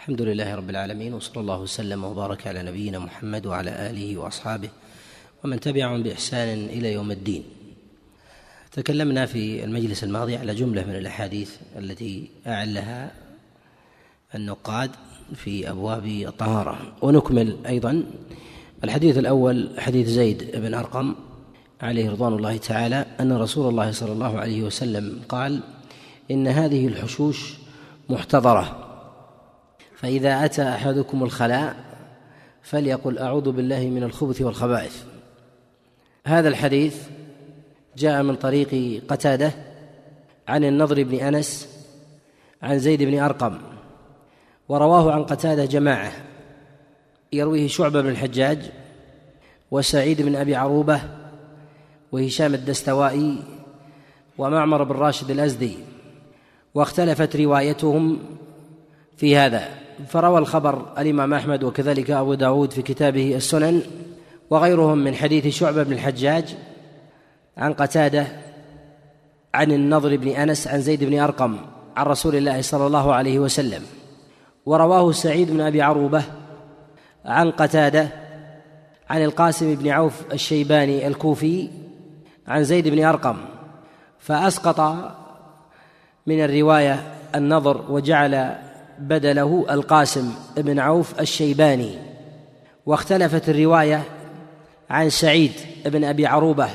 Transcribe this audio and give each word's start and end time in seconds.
الحمد 0.00 0.22
لله 0.22 0.54
رب 0.54 0.70
العالمين 0.70 1.14
وصلى 1.14 1.40
الله 1.40 1.60
وسلم 1.60 2.04
وبارك 2.04 2.46
على 2.46 2.62
نبينا 2.62 2.98
محمد 2.98 3.46
وعلى 3.46 3.90
آله 3.90 4.18
وأصحابه 4.18 4.68
ومن 5.44 5.60
تبعهم 5.60 6.02
بإحسان 6.02 6.48
إلى 6.64 6.92
يوم 6.92 7.10
الدين. 7.10 7.44
تكلمنا 8.72 9.26
في 9.26 9.64
المجلس 9.64 10.04
الماضي 10.04 10.36
على 10.36 10.54
جملة 10.54 10.84
من 10.84 10.96
الأحاديث 10.96 11.56
التي 11.78 12.30
أعلها 12.46 13.12
النقاد 14.34 14.90
في 15.34 15.70
أبواب 15.70 16.06
الطهارة 16.06 16.92
ونكمل 17.02 17.56
أيضا 17.66 18.04
الحديث 18.84 19.18
الأول 19.18 19.70
حديث 19.78 20.08
زيد 20.08 20.50
بن 20.54 20.74
أرقم 20.74 21.14
عليه 21.80 22.10
رضوان 22.10 22.32
الله 22.32 22.56
تعالى 22.56 23.06
أن 23.20 23.32
رسول 23.32 23.68
الله 23.68 23.90
صلى 23.92 24.12
الله 24.12 24.38
عليه 24.38 24.62
وسلم 24.62 25.20
قال 25.28 25.60
إن 26.30 26.48
هذه 26.48 26.86
الحشوش 26.86 27.54
محتضرة 28.08 28.89
فإذا 30.00 30.44
أتى 30.44 30.62
أحدكم 30.62 31.22
الخلاء 31.22 31.76
فليقل 32.62 33.18
أعوذ 33.18 33.52
بالله 33.52 33.80
من 33.80 34.02
الخبث 34.02 34.42
والخبائث. 34.42 35.02
هذا 36.26 36.48
الحديث 36.48 36.96
جاء 37.96 38.22
من 38.22 38.36
طريق 38.36 39.02
قتادة 39.08 39.52
عن 40.48 40.64
النضر 40.64 41.02
بن 41.02 41.14
أنس 41.14 41.68
عن 42.62 42.78
زيد 42.78 43.02
بن 43.02 43.18
أرقم 43.18 43.58
ورواه 44.68 45.12
عن 45.12 45.24
قتادة 45.24 45.64
جماعة 45.64 46.12
يرويه 47.32 47.68
شعبة 47.68 48.00
بن 48.00 48.08
الحجاج 48.08 48.70
وسعيد 49.70 50.22
بن 50.22 50.36
أبي 50.36 50.54
عروبة 50.54 51.00
وهشام 52.12 52.54
الدستوائي 52.54 53.42
ومعمر 54.38 54.82
بن 54.82 54.96
راشد 54.96 55.30
الأزدي 55.30 55.76
واختلفت 56.74 57.36
روايتهم 57.36 58.18
في 59.16 59.36
هذا. 59.36 59.89
فروى 60.08 60.38
الخبر 60.38 60.86
الإمام 60.98 61.34
أحمد 61.34 61.64
وكذلك 61.64 62.10
أبو 62.10 62.34
داود 62.34 62.72
في 62.72 62.82
كتابه 62.82 63.36
السنن 63.36 63.82
وغيرهم 64.50 64.98
من 64.98 65.14
حديث 65.14 65.46
شعبة 65.46 65.82
بن 65.82 65.92
الحجاج 65.92 66.56
عن 67.56 67.72
قتادة 67.72 68.26
عن 69.54 69.72
النضر 69.72 70.16
بن 70.16 70.28
أنس 70.28 70.68
عن 70.68 70.80
زيد 70.80 71.04
بن 71.04 71.18
أرقم 71.18 71.56
عن 71.96 72.06
رسول 72.06 72.36
الله 72.36 72.62
صلى 72.62 72.86
الله 72.86 73.14
عليه 73.14 73.38
وسلم. 73.38 73.82
ورواه 74.66 75.12
سعيد 75.12 75.50
بن 75.50 75.60
أبي 75.60 75.82
عروبة 75.82 76.22
عن 77.24 77.50
قتادة 77.50 78.08
عن 79.10 79.24
القاسم 79.24 79.74
بن 79.74 79.88
عوف 79.88 80.32
الشيباني 80.32 81.06
الكوفي 81.06 81.68
عن 82.48 82.64
زيد 82.64 82.88
بن 82.88 83.04
أرقم 83.04 83.36
فأسقط 84.18 84.80
من 86.26 86.44
الرواية 86.44 87.02
النظر 87.34 87.84
وجعل 87.88 88.56
بدله 89.00 89.66
القاسم 89.70 90.34
بن 90.56 90.78
عوف 90.78 91.20
الشيباني. 91.20 91.98
واختلفت 92.86 93.48
الرواية 93.48 94.02
عن 94.90 95.10
سعيد 95.10 95.52
بن 95.84 96.04
أبي 96.04 96.26
عروبة 96.26 96.68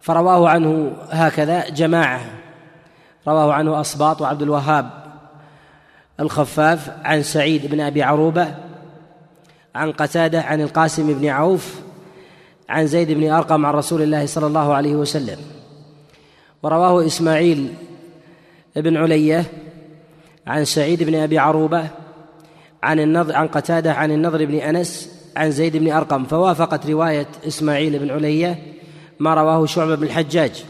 فرواه 0.00 0.48
عنه 0.48 0.92
هكذا 1.10 1.68
جماعة. 1.68 2.20
رواه 3.28 3.52
عنه 3.52 3.80
أصباط 3.80 4.22
وعبد 4.22 4.42
الوهاب 4.42 4.90
الخفاف 6.20 6.90
عن 7.04 7.22
سعيد 7.22 7.66
بن 7.66 7.80
أبي 7.80 8.02
عروبة 8.02 8.54
عن 9.74 9.92
قتادة 9.92 10.40
عن 10.40 10.60
القاسم 10.60 11.14
بن 11.14 11.26
عوف 11.26 11.80
عن 12.68 12.86
زيد 12.86 13.10
بن 13.10 13.30
أرقم 13.30 13.66
عن 13.66 13.74
رسول 13.74 14.02
الله 14.02 14.26
صلى 14.26 14.46
الله 14.46 14.74
عليه 14.74 14.96
وسلم. 14.96 15.38
ورواه 16.62 17.06
إسماعيل 17.06 17.74
بن 18.76 18.96
علية 18.96 19.44
عن 20.46 20.64
سعيد 20.64 21.02
بن 21.02 21.14
أبي 21.14 21.38
عروبة 21.38 21.88
عن 22.82 23.00
النضر 23.00 23.36
عن 23.36 23.48
قتادة 23.48 23.92
عن 23.92 24.12
النضر 24.12 24.44
بن 24.44 24.54
أنس 24.54 25.16
عن 25.36 25.50
زيد 25.50 25.76
بن 25.76 25.92
أرقم 25.92 26.24
فوافقت 26.24 26.86
رواية 26.86 27.26
إسماعيل 27.46 27.98
بن 27.98 28.10
علية 28.10 28.62
ما 29.18 29.34
رواه 29.34 29.66
شعبة 29.66 29.94
بن 29.94 30.06
الحجاج. 30.06 30.64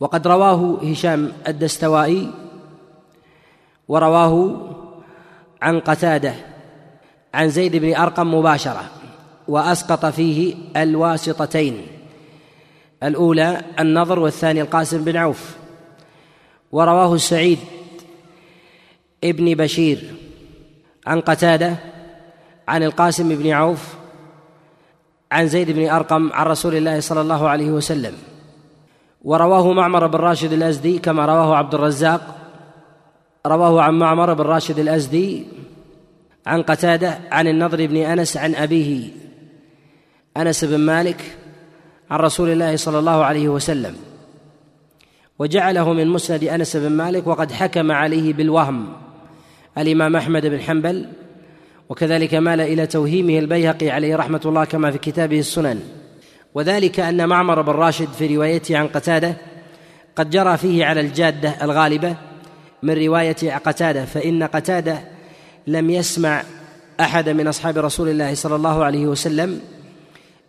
وقد 0.00 0.26
رواه 0.26 0.78
هشام 0.82 1.32
الدستوائي 1.48 2.30
ورواه 3.88 4.56
عن 5.62 5.80
قتادة 5.80 6.34
عن 7.34 7.48
زيد 7.48 7.76
بن 7.76 7.94
أرقم 7.94 8.34
مباشرة 8.34 8.90
وأسقط 9.48 10.06
فيه 10.06 10.54
الواسطتين 10.76 11.86
الأولى 13.02 13.62
النضر 13.80 14.18
والثاني 14.18 14.60
القاسم 14.60 15.04
بن 15.04 15.16
عوف. 15.16 15.56
ورواه 16.72 17.16
سعيد 17.16 17.58
ابن 19.24 19.54
بشير 19.54 19.98
عن 21.06 21.20
قتادة 21.20 21.76
عن 22.68 22.82
القاسم 22.82 23.28
بن 23.28 23.50
عوف 23.50 23.94
عن 25.32 25.48
زيد 25.48 25.70
بن 25.70 25.88
أرقم 25.88 26.32
عن 26.32 26.46
رسول 26.46 26.76
الله 26.76 27.00
صلى 27.00 27.20
الله 27.20 27.48
عليه 27.48 27.70
وسلم. 27.70 28.14
ورواه 29.24 29.72
معمر 29.72 30.06
بن 30.06 30.18
راشد 30.18 30.52
الأزدي 30.52 30.98
كما 30.98 31.26
رواه 31.26 31.56
عبد 31.56 31.74
الرزاق 31.74 32.36
رواه 33.46 33.82
عن 33.82 33.98
معمر 33.98 34.34
بن 34.34 34.44
راشد 34.44 34.78
الأزدي 34.78 35.46
عن 36.46 36.62
قتادة 36.62 37.18
عن 37.30 37.46
النضر 37.48 37.86
بن 37.86 37.96
أنس 37.96 38.36
عن 38.36 38.54
أبيه 38.54 39.10
أنس 40.36 40.64
بن 40.64 40.78
مالك 40.78 41.36
عن 42.10 42.18
رسول 42.20 42.48
الله 42.48 42.76
صلى 42.76 42.98
الله 42.98 43.24
عليه 43.24 43.48
وسلم. 43.48 43.96
وجعله 45.38 45.92
من 45.92 46.08
مسند 46.08 46.44
أنس 46.44 46.76
بن 46.76 46.92
مالك 46.92 47.26
وقد 47.26 47.52
حكم 47.52 47.92
عليه 47.92 48.32
بالوهم. 48.32 49.05
الإمام 49.78 50.16
أحمد 50.16 50.46
بن 50.46 50.60
حنبل 50.60 51.08
وكذلك 51.88 52.34
مال 52.34 52.60
إلى 52.60 52.86
توهيمه 52.86 53.38
البيهقي 53.38 53.90
عليه 53.90 54.16
رحمة 54.16 54.40
الله 54.44 54.64
كما 54.64 54.90
في 54.90 54.98
كتابه 54.98 55.38
السنن. 55.38 55.80
وذلك 56.54 57.00
أن 57.00 57.28
معمر 57.28 57.62
بن 57.62 57.72
راشد 57.72 58.08
في 58.12 58.36
روايته 58.36 58.78
عن 58.78 58.86
قتادة 58.86 59.36
قد 60.16 60.30
جرى 60.30 60.56
فيه 60.56 60.84
على 60.84 61.00
الجادة 61.00 61.54
الغالبة 61.62 62.16
من 62.82 63.04
رواية 63.04 63.56
قتادة 63.56 64.04
فإن 64.04 64.42
قتادة 64.42 64.98
لم 65.66 65.90
يسمع 65.90 66.42
أحد 67.00 67.28
من 67.28 67.48
أصحاب 67.48 67.78
رسول 67.78 68.08
الله 68.08 68.34
صلى 68.34 68.56
الله 68.56 68.84
عليه 68.84 69.06
وسلم 69.06 69.60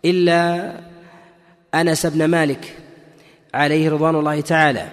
إلا 0.05 0.73
أنس 1.73 2.05
بن 2.05 2.25
مالك 2.25 2.77
عليه 3.53 3.89
رضوان 3.89 4.15
الله 4.15 4.41
تعالى. 4.41 4.87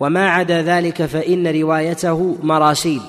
وما 0.00 0.28
عدا 0.28 0.62
ذلك 0.62 1.02
فإن 1.02 1.46
روايته 1.46 2.38
مراسيل. 2.42 3.00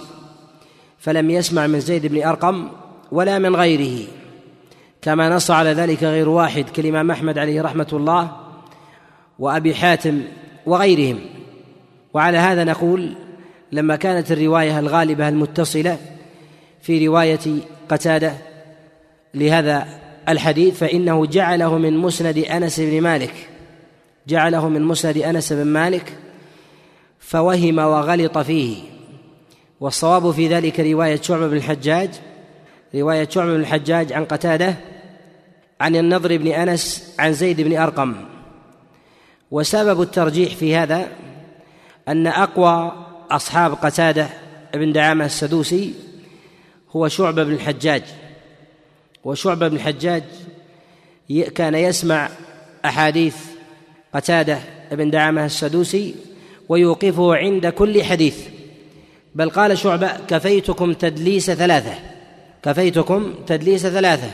فلم 1.00 1.30
يسمع 1.30 1.68
من 1.68 1.80
زيد 1.80 2.06
بن 2.06 2.24
أرقم 2.24 2.70
ولا 3.12 3.40
من 3.40 3.56
غيره. 3.56 4.08
كما 5.02 5.30
نص 5.30 5.52
على 5.52 5.70
ذلك 5.70 6.04
غير 6.04 6.30
واحد 6.30 6.66
كالإمام 6.70 7.12
أحمد 7.12 7.38
عليه 7.38 7.62
رحمة 7.62 7.88
الله 7.94 8.32
وأبي 9.40 9.76
حاتم 9.76 10.22
وغيرهم. 10.66 11.20
وعلى 12.14 12.38
هذا 12.38 12.64
نقول 12.64 13.14
لما 13.72 13.96
كانت 13.96 14.32
الرواية 14.32 14.80
الغالبة 14.80 15.30
المتصلة 15.30 15.98
في 16.82 17.08
رواية 17.08 17.40
قتادة 17.90 18.34
لهذا 19.34 19.88
الحديث 20.30 20.78
فإنه 20.78 21.26
جعله 21.26 21.78
من 21.78 21.98
مسند 21.98 22.38
أنس 22.38 22.80
بن 22.80 23.02
مالك. 23.02 23.34
جعله 24.28 24.70
من 24.70 24.82
مسند 24.82 25.18
أنس 25.18 25.54
بن 25.54 25.66
مالك 25.66 26.14
فوهم 27.20 27.78
وغلط 27.78 28.38
فيه. 28.38 28.97
والصواب 29.80 30.32
في 30.32 30.48
ذلك 30.48 30.80
رواية 30.80 31.22
شعبة 31.22 31.48
بن 31.48 31.58
الحجاج 31.58 32.10
رواية 32.96 33.30
شعبة 33.30 33.54
بن 33.54 33.60
الحجاج 33.60 34.14
عن 34.14 34.26
قتادة 34.26 34.76
عن 35.82 35.96
النضر 35.96 36.38
بن 36.38 36.48
أنس 36.48 37.16
عن 37.20 37.34
زيد 37.34 37.62
بن 37.62 37.78
أرقم. 37.78 38.16
وسبب 39.52 40.02
الترجيح 40.02 40.56
في 40.56 40.76
هذا 40.76 41.08
أن 42.08 42.28
أقوى 42.28 42.92
أصحاب 43.32 43.74
قتادة 43.74 44.30
بن 44.74 44.92
دعامة 44.92 45.26
السدوسي 45.26 45.94
هو 46.92 47.08
شعبة 47.08 47.44
بن 47.44 47.54
الحجاج. 47.54 48.04
وشعبة 49.24 49.68
بن 49.68 49.76
الحجاج 49.76 50.24
كان 51.56 51.76
يسمع 51.76 52.30
أحاديث 52.86 53.36
قتادة 54.14 54.60
بن 54.92 55.10
دعامة 55.10 55.46
السدوسي 55.46 56.16
ويوقفه 56.70 57.36
عند 57.36 57.68
كل 57.68 58.04
حديث. 58.04 58.57
بل 59.38 59.50
قال 59.50 59.78
شعبة 59.78 60.12
كفيتكم 60.28 60.94
تدليس 60.94 61.52
ثلاثة. 61.52 61.94
كفيتكم 62.64 63.34
تدليس 63.48 63.88
ثلاثة. 63.88 64.32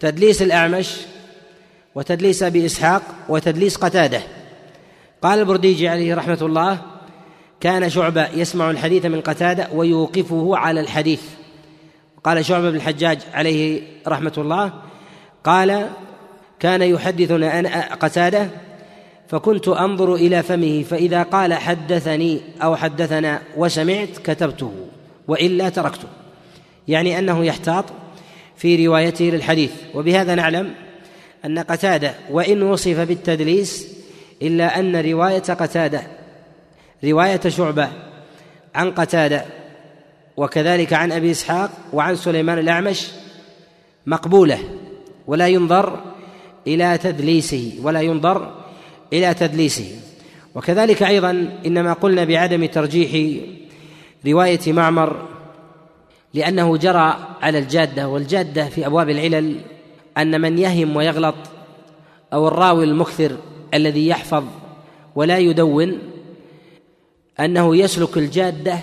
تدليس 0.00 0.42
الأعمش 0.42 0.96
وتدليس 1.94 2.42
أبي 2.42 2.66
إسحاق 2.66 3.02
وتدليس 3.28 3.76
قتادة. 3.76 4.20
قال 5.22 5.38
البرديجي 5.38 5.88
عليه 5.88 6.14
رحمة 6.14 6.38
الله 6.42 6.78
كان 7.60 7.90
شعبة 7.90 8.28
يسمع 8.34 8.70
الحديث 8.70 9.06
من 9.06 9.20
قتادة 9.20 9.68
ويوقفه 9.72 10.56
على 10.56 10.80
الحديث. 10.80 11.22
قال 12.24 12.44
شعبة 12.44 12.70
بن 12.70 12.76
الحجاج 12.76 13.18
عليه 13.34 13.82
رحمة 14.08 14.32
الله 14.38 14.72
قال 15.44 15.88
كان 16.58 16.82
يحدثنا 16.82 17.58
أنا 17.58 17.94
قتادة 17.94 18.48
فكنت 19.28 19.68
أنظر 19.68 20.14
إلى 20.14 20.42
فمه 20.42 20.82
فإذا 20.82 21.22
قال 21.22 21.54
حدثني 21.54 22.40
أو 22.62 22.76
حدثنا 22.76 23.42
وسمعت 23.56 24.18
كتبته 24.24 24.72
وإلا 25.28 25.68
تركته. 25.68 26.08
يعني 26.88 27.18
أنه 27.18 27.44
يحتاط 27.44 27.84
في 28.56 28.86
روايته 28.86 29.24
للحديث. 29.24 29.72
وبهذا 29.94 30.34
نعلم 30.34 30.74
أن 31.44 31.58
قتادة 31.58 32.14
وإن 32.30 32.62
وصف 32.62 33.00
بالتدليس 33.00 33.96
إلا 34.42 34.80
أن 34.80 34.96
رواية 34.96 35.38
قتادة 35.38 36.02
رواية 37.04 37.40
شعبة 37.48 37.88
عن 38.74 38.90
قتادة 38.90 39.44
وكذلك 40.36 40.92
عن 40.92 41.12
أبي 41.12 41.30
إسحاق 41.30 41.70
وعن 41.92 42.16
سليمان 42.16 42.58
الأعمش 42.58 43.08
مقبولة 44.06 44.58
ولا 45.26 45.48
ينظر 45.48 46.00
إلى 46.66 46.98
تدليسه 46.98 47.78
ولا 47.82 48.00
ينظر 48.00 48.65
إلى 49.12 49.34
تدليسه. 49.34 50.00
وكذلك 50.54 51.02
أيضا 51.02 51.58
إنما 51.66 51.92
قلنا 51.92 52.24
بعدم 52.24 52.66
ترجيح 52.66 53.40
رواية 54.26 54.72
معمر 54.72 55.28
لأنه 56.34 56.76
جرى 56.76 57.16
على 57.42 57.58
الجادة 57.58 58.08
والجادة 58.08 58.68
في 58.68 58.86
أبواب 58.86 59.10
العلل 59.10 59.60
أن 60.18 60.40
من 60.40 60.58
يهم 60.58 60.96
ويغلط 60.96 61.34
أو 62.32 62.48
الراوي 62.48 62.84
المكثر 62.84 63.36
الذي 63.74 64.08
يحفظ 64.08 64.44
ولا 65.14 65.38
يدون 65.38 65.98
أنه 67.40 67.76
يسلك 67.76 68.18
الجادة 68.18 68.78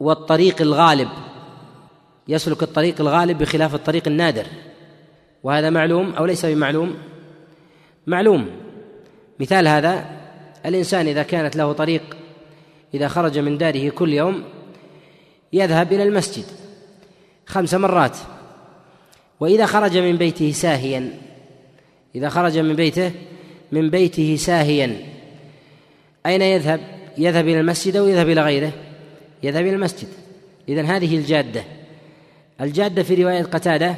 والطريق 0.00 0.62
الغالب 0.62 1.08
يسلك 2.28 2.62
الطريق 2.62 3.00
الغالب 3.00 3.38
بخلاف 3.38 3.74
الطريق 3.74 4.08
النادر. 4.08 4.46
وهذا 5.42 5.70
معلوم 5.70 6.12
أو 6.12 6.24
ليس 6.24 6.46
بمعلوم؟ 6.46 6.94
معلوم. 8.06 8.50
مثال 9.42 9.68
هذا 9.68 10.04
الإنسان 10.66 11.08
إذا 11.08 11.22
كانت 11.22 11.56
له 11.56 11.72
طريق 11.72 12.16
إذا 12.94 13.08
خرج 13.08 13.38
من 13.38 13.58
داره 13.58 13.88
كل 13.88 14.12
يوم 14.12 14.44
يذهب 15.52 15.92
إلى 15.92 16.02
المسجد 16.02 16.44
خمس 17.46 17.74
مرات 17.74 18.16
وإذا 19.40 19.66
خرج 19.66 19.98
من 19.98 20.16
بيته 20.16 20.52
ساهيا 20.52 21.10
إذا 22.14 22.28
خرج 22.28 22.58
من 22.58 22.76
بيته 22.76 23.12
من 23.72 23.90
بيته 23.90 24.36
ساهيا. 24.36 24.96
أين 26.26 26.42
يذهب؟ 26.42 26.80
يذهب 27.18 27.48
إلى 27.48 27.60
المسجد 27.60 27.96
أو 27.96 28.08
يذهب 28.08 28.28
إلى 28.28 28.42
غيره؟ 28.42 28.72
يذهب 29.42 29.66
إلى 29.66 29.74
المسجد. 29.74 30.08
اذا 30.68 30.82
هذه 30.82 31.16
الجادة 31.16 31.64
الجادة 32.60 33.02
في 33.02 33.22
رواية 33.22 33.42
قتادة 33.42 33.96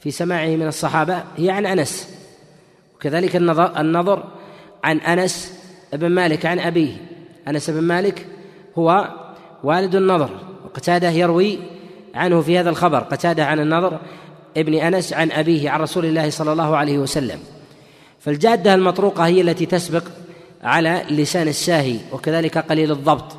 في 0.00 0.10
سماعه 0.10 0.48
من 0.48 0.66
الصحابة 0.66 1.24
هي 1.36 1.50
عن 1.50 1.66
أنس. 1.66 2.13
وكذلك 3.04 3.36
النظر 3.36 3.80
النظر 3.80 4.24
عن 4.84 4.98
أنس 4.98 5.52
بن 5.92 6.08
مالك 6.08 6.46
عن 6.46 6.58
أبيه. 6.58 6.96
أنس 7.48 7.70
بن 7.70 7.80
مالك 7.80 8.26
هو 8.78 9.08
والد 9.64 9.94
النظر. 9.94 10.30
وقتاده 10.64 11.10
يروي 11.10 11.58
عنه 12.14 12.40
في 12.40 12.58
هذا 12.58 12.70
الخبر. 12.70 12.98
قتادة 12.98 13.44
عن 13.44 13.60
النظر 13.60 13.98
ابن 14.56 14.74
أنس 14.74 15.12
عن 15.12 15.32
أبيه 15.32 15.70
عن 15.70 15.80
رسول 15.80 16.04
الله 16.04 16.30
صلى 16.30 16.52
الله 16.52 16.76
عليه 16.76 16.98
وسلم. 16.98 17.38
فالجادة 18.20 18.74
المطروقة 18.74 19.26
هي 19.26 19.40
التي 19.40 19.66
تسبق 19.66 20.02
على 20.62 21.02
لسان 21.10 21.48
الساهي 21.48 21.96
وكذلك 22.12 22.58
قليل 22.58 22.92
الضبط. 22.92 23.36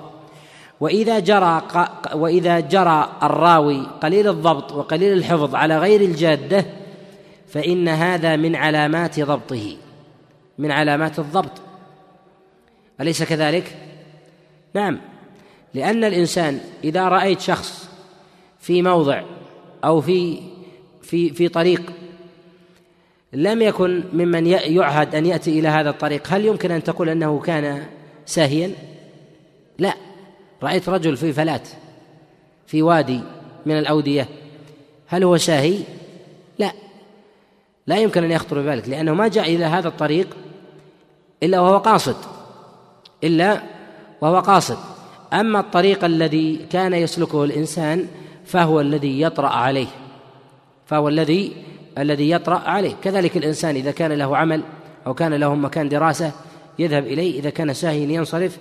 وإذا 0.79 1.19
جرى 1.19 1.61
وإذا 2.13 2.59
جرى 2.59 3.09
الراوي 3.23 3.87
قليل 4.01 4.27
الضبط 4.27 4.71
وقليل 4.71 5.13
الحفظ 5.13 5.55
على 5.55 5.79
غير 5.79 6.01
الجادة 6.01 6.65
فإن 7.47 7.87
هذا 7.87 8.35
من 8.35 8.55
علامات 8.55 9.19
ضبطه 9.19 9.77
من 10.57 10.71
علامات 10.71 11.19
الضبط 11.19 11.61
أليس 13.01 13.23
كذلك؟ 13.23 13.77
نعم 14.73 14.99
لأن 15.73 16.03
الإنسان 16.03 16.59
إذا 16.83 17.07
رأيت 17.07 17.39
شخص 17.39 17.89
في 18.59 18.81
موضع 18.81 19.23
أو 19.83 20.01
في 20.01 20.39
في 21.01 21.29
في 21.29 21.47
طريق 21.47 21.93
لم 23.33 23.61
يكن 23.61 24.03
ممن 24.13 24.47
يعهد 24.47 25.15
أن 25.15 25.25
يأتي 25.25 25.59
إلى 25.59 25.67
هذا 25.67 25.89
الطريق 25.89 26.27
هل 26.27 26.45
يمكن 26.45 26.71
أن 26.71 26.83
تقول 26.83 27.09
أنه 27.09 27.39
كان 27.39 27.85
ساهيا؟ 28.25 28.71
لا 29.79 29.93
رأيت 30.63 30.89
رجل 30.89 31.17
في 31.17 31.33
فلات 31.33 31.67
في 32.67 32.81
وادي 32.81 33.19
من 33.65 33.79
الأودية 33.79 34.27
هل 35.07 35.23
هو 35.23 35.37
ساهي؟ 35.37 35.79
لا 37.87 37.97
يمكن 37.97 38.23
أن 38.23 38.31
يخطر 38.31 38.61
ببالك 38.61 38.89
لأنه 38.89 39.13
ما 39.13 39.27
جاء 39.27 39.55
إلى 39.55 39.65
هذا 39.65 39.87
الطريق 39.87 40.27
إلا 41.43 41.59
وهو 41.59 41.77
قاصد 41.77 42.15
إلا 43.23 43.61
وهو 44.21 44.39
قاصد. 44.39 44.77
أما 45.33 45.59
الطريق 45.59 46.05
الذي 46.05 46.65
كان 46.71 46.93
يسلكه 46.93 47.43
الإنسان 47.43 48.07
فهو 48.45 48.81
الذي 48.81 49.21
يطرأ 49.21 49.47
عليه 49.47 49.87
فهو 50.85 51.07
الذي 51.07 51.53
الذي 51.97 52.29
يطرأ 52.29 52.57
عليه. 52.57 52.93
كذلك 53.03 53.37
الإنسان 53.37 53.75
إذا 53.75 53.91
كان 53.91 54.11
له 54.11 54.37
عمل 54.37 54.61
أو 55.07 55.13
كان 55.13 55.33
له 55.33 55.55
مكان 55.55 55.89
دراسة 55.89 56.31
يذهب 56.79 57.03
إليه 57.03 57.39
إذا 57.39 57.49
كان 57.49 57.73
ساهيا 57.73 58.11
ينصرف 58.11 58.57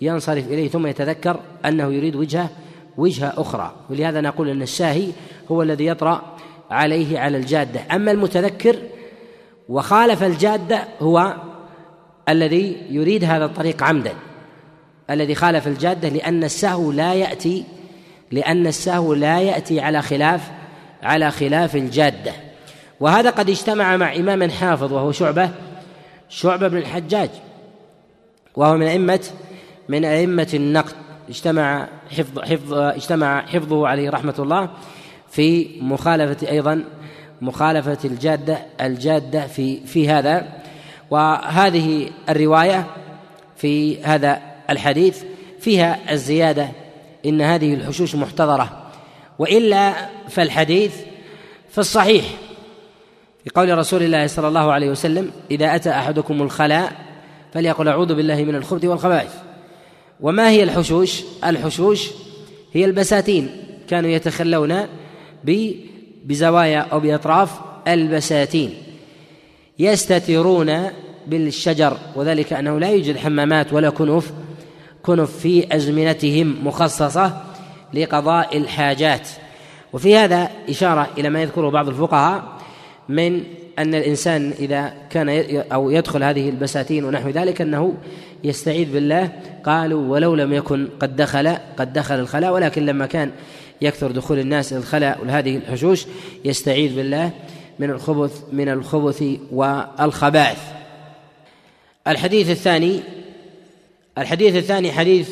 ينصرف 0.00 0.46
إليه 0.46 0.68
ثم 0.68 0.86
يتذكر 0.86 1.40
أنه 1.64 1.92
يريد 1.92 2.16
وجهة 2.16 2.50
وجهة 2.96 3.32
أخرى. 3.36 3.72
ولهذا 3.90 4.20
نقول 4.20 4.48
أن 4.48 4.62
الساهي 4.62 5.08
هو 5.50 5.62
الذي 5.62 5.86
يطرأ 5.86 6.36
عليه 6.70 7.18
على 7.18 7.36
الجادة. 7.36 7.80
أما 7.92 8.10
المتذكر 8.10 8.76
وخالف 9.68 10.22
الجادة 10.22 10.84
هو 11.00 11.34
الذي 12.28 12.76
يريد 12.90 13.24
هذا 13.24 13.44
الطريق 13.44 13.82
عمدا 13.82 14.12
الذي 15.10 15.34
خالف 15.34 15.66
الجادة 15.66 16.08
لأن 16.08 16.44
السهو 16.44 16.92
لا 16.92 17.14
يأتي 17.14 17.64
لأن 18.30 18.66
السهو 18.66 19.14
لا 19.14 19.40
يأتي 19.40 19.80
على 19.80 20.02
خلاف 20.02 20.50
على 21.02 21.30
خلاف 21.30 21.76
الجادة. 21.76 22.32
وهذا 23.00 23.30
قد 23.30 23.50
اجتمع 23.50 23.96
مع 23.96 24.16
إمام 24.16 24.50
حافظ 24.50 24.92
وهو 24.92 25.12
شعبة 25.12 25.50
شعبة 26.28 26.68
بن 26.68 26.76
الحجاج 26.76 27.30
وهو 28.56 28.76
من 28.76 28.86
أئمة 28.86 29.20
من 29.88 30.04
أئمة 30.04 30.48
النقد. 30.54 30.94
اجتمع 31.28 31.88
حفظ 32.10 32.38
حفظ 32.38 32.72
اجتمع 32.74 33.46
حفظه 33.46 33.88
عليه 33.88 34.10
رحمة 34.10 34.34
الله. 34.38 34.70
في 35.30 35.68
مخالفة 35.80 36.50
أيضا 36.50 36.84
مخالفة 37.40 37.98
الجادة 38.04 38.58
الجادة 38.80 39.46
في 39.46 39.86
في 39.86 40.08
هذا. 40.08 40.48
وهذه 41.10 42.10
الرواية 42.28 42.86
في 43.56 44.02
هذا 44.02 44.40
الحديث 44.70 45.22
فيها 45.60 45.98
الزيادة 46.12 46.68
إن 47.26 47.40
هذه 47.42 47.74
الحشوش 47.74 48.14
محتضرة. 48.14 48.86
وإلا 49.38 49.94
فالحديث 50.28 50.94
في 51.70 51.78
الصحيح 51.78 52.24
في 53.44 53.50
قول 53.54 53.78
رسول 53.78 54.02
الله 54.02 54.26
صلى 54.26 54.48
الله 54.48 54.72
عليه 54.72 54.90
وسلم 54.90 55.30
إذا 55.50 55.74
أتى 55.74 55.90
أحدكم 55.90 56.42
الخلاء 56.42 56.92
فليقل 57.52 57.88
أعوذ 57.88 58.14
بالله 58.14 58.44
من 58.44 58.54
الخبث 58.54 58.84
والخبائث. 58.84 59.34
وما 60.20 60.50
هي 60.50 60.62
الحشوش؟ 60.62 61.22
الحشوش 61.44 62.10
هي 62.72 62.84
البساتين 62.84 63.50
كانوا 63.88 64.10
يتخلون 64.10 64.86
بزوايا 66.24 66.78
أو 66.78 67.00
بأطراف 67.00 67.50
البساتين. 67.88 68.74
يستترون 69.78 70.90
بالشجر 71.26 71.96
وذلك 72.16 72.52
أنه 72.52 72.78
لا 72.78 72.90
يوجد 72.90 73.16
حمامات 73.16 73.72
ولا 73.72 73.90
كنف 73.90 74.32
كنف 75.02 75.36
في 75.36 75.76
أزمنتهم 75.76 76.56
مخصصة 76.64 77.42
لقضاء 77.94 78.56
الحاجات. 78.56 79.28
وفي 79.92 80.16
هذا 80.16 80.48
إشارة 80.68 81.08
إلى 81.18 81.30
ما 81.30 81.42
يذكره 81.42 81.70
بعض 81.70 81.88
الفقهاء 81.88 82.44
من 83.08 83.42
أن 83.78 83.94
الإنسان 83.94 84.52
إذا 84.58 84.92
كان 85.10 85.28
أو 85.72 85.90
يدخل 85.90 86.22
هذه 86.22 86.48
البساتين 86.48 87.04
ونحو 87.04 87.28
ذلك 87.28 87.60
أنه 87.60 87.94
يستعيذ 88.44 88.92
بالله. 88.92 89.32
قالوا 89.64 90.08
ولو 90.08 90.34
لم 90.34 90.52
يكن 90.52 90.88
قد 91.00 91.16
دخل 91.16 91.56
قد 91.76 91.92
دخل 91.92 92.14
الخلاء 92.14 92.52
ولكن 92.52 92.86
لما 92.86 93.06
كان 93.06 93.30
يكثر 93.82 94.10
دخول 94.10 94.38
الناس 94.38 94.72
إلى 94.72 94.80
الخلاء 94.80 95.24
وهذه 95.24 95.56
الحشوش 95.56 96.06
يستعيذ 96.44 96.96
بالله 96.96 97.30
من 97.78 97.90
الخبث 97.90 98.42
من 98.52 98.68
الخبث 98.68 99.24
والخبائث 99.52 100.58
الحديث 102.08 102.50
الثاني 102.50 103.00
الحديث 104.18 104.56
الثاني 104.56 104.92
حديث 104.92 105.30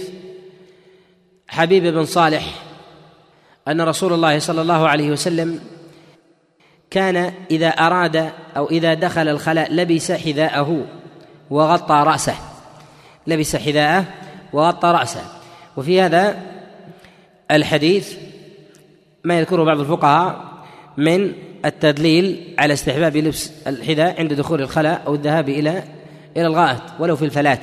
حبيب 1.49 1.87
بن 1.87 2.05
صالح 2.05 2.55
أن 3.69 3.81
رسول 3.81 4.13
الله 4.13 4.39
صلى 4.39 4.63
الله 4.63 4.89
عليه 4.89 5.11
وسلم 5.11 5.61
كان 6.91 7.33
إذا 7.51 7.69
أراد 7.69 8.33
أو 8.57 8.67
إذا 8.71 8.95
دخل 8.95 9.29
الخلاء 9.29 9.73
لبس 9.73 10.13
حذاءه 10.13 10.87
وغطى 11.51 12.05
رأسه. 12.07 12.35
لبس 13.27 13.57
حذاءه 13.57 14.05
وغطى 14.53 14.89
رأسه. 14.89 15.25
وفي 15.77 16.01
هذا 16.01 16.43
الحديث 17.51 18.17
ما 19.29 19.39
يذكره 19.39 19.65
بعض 19.65 19.81
الفقهاء 19.81 20.45
من 20.97 21.33
التدليل 21.65 22.55
على 22.59 22.73
استحباب 22.73 23.17
لبس 23.17 23.53
الحذاء 23.67 24.21
عند 24.21 24.33
دخول 24.33 24.63
الخلاء 24.63 25.03
أو 25.07 25.15
الذهاب 25.15 25.49
إلى 25.49 25.83
إلى 26.37 26.47
الغائط 26.47 26.83
ولو 26.99 27.17
في 27.17 27.25
الفلاة 27.25 27.61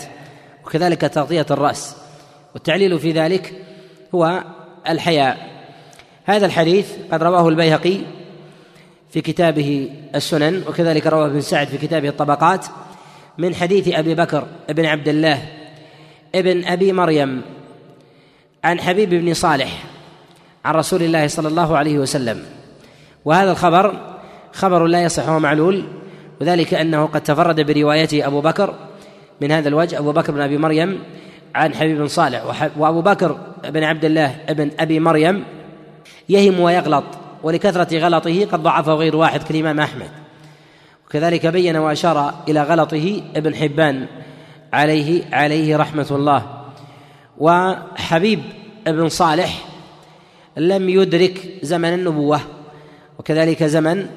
وكذلك 0.66 1.02
تغطية 1.02 1.46
الرأس. 1.52 1.96
والتعليل 2.54 3.00
في 3.00 3.12
ذلك 3.12 3.54
هو 4.16 4.44
الحياء. 4.90 5.50
هذا 6.26 6.46
الحديث 6.46 6.92
قد 7.12 7.24
رواه 7.24 7.50
البيهقي 7.50 7.98
في 9.12 9.22
كتابه 9.22 9.90
السنن 10.16 10.64
وكذلك 10.68 11.08
رواه 11.08 11.26
ابن 11.26 11.42
سعد 11.42 11.68
في 11.68 11.78
كتابه 11.78 12.10
الطبقات 12.10 12.66
من 13.38 13.56
حديث 13.56 13.88
أبي 13.88 14.16
بكر 14.16 14.48
بن 14.70 14.86
عبد 14.86 15.08
الله 15.08 15.42
ابن 16.36 16.66
أبي 16.66 16.94
مريم 16.94 17.42
عن 18.64 18.80
حبيب 18.80 19.10
بن 19.10 19.34
صالح 19.34 19.95
عن 20.66 20.76
رسول 20.76 21.04
الله 21.04 21.28
صلى 21.28 21.48
الله 21.48 21.78
عليه 21.78 22.00
وسلم. 22.00 22.44
وهذا 23.26 23.52
الخبر 23.52 23.94
خبر 24.54 24.86
لا 24.86 25.04
يصح 25.04 25.30
ومعلول 25.30 25.84
وذلك 26.42 26.74
أنه 26.74 27.06
قد 27.06 27.22
تفرد 27.22 27.62
بروايته 27.62 28.28
أبو 28.28 28.42
بكر 28.42 28.74
من 29.42 29.52
هذا 29.52 29.70
الوجه 29.70 30.00
أبو 30.00 30.12
بكر 30.12 30.32
بن 30.32 30.42
أبي 30.42 30.58
مريم 30.58 31.00
عن 31.56 31.76
حبيب 31.76 31.98
بن 31.98 32.08
صالح 32.08 32.70
وأبو 32.78 33.02
بكر 33.02 33.38
بن 33.70 33.84
عبد 33.84 34.06
الله 34.06 34.36
بن 34.50 34.72
أبي 34.80 35.00
مريم 35.00 35.44
يهم 36.30 36.60
ويغلط 36.60 37.04
ولكثرة 37.44 38.00
غلطه 38.00 38.46
قد 38.46 38.64
ضعفه 38.64 38.94
غير 38.94 39.16
واحد 39.16 39.44
كالإمام 39.44 39.80
أحمد. 39.80 40.10
وكذلك 41.08 41.48
بين 41.48 41.78
وأشار 41.78 42.34
إلى 42.48 42.64
غلطه 42.64 43.22
ابن 43.36 43.56
حبان 43.56 44.06
عليه 44.74 45.24
عليه 45.34 45.78
رحمة 45.78 46.08
الله. 46.12 46.42
وحبيب 47.38 48.40
بن 48.88 49.10
صالح 49.10 49.75
لم 50.58 50.90
يدرك 50.90 51.60
زمن 51.62 51.94
النبوة. 51.94 52.42
وكذلك 53.20 53.64
زمن 53.64 54.08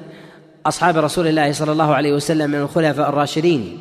أصحاب 0.65 0.97
رسول 0.97 1.27
الله 1.27 1.51
صلى 1.51 1.71
الله 1.71 1.95
عليه 1.95 2.13
وسلم 2.13 2.51
من 2.51 2.59
الخلفاء 2.59 3.09
الراشدين. 3.09 3.77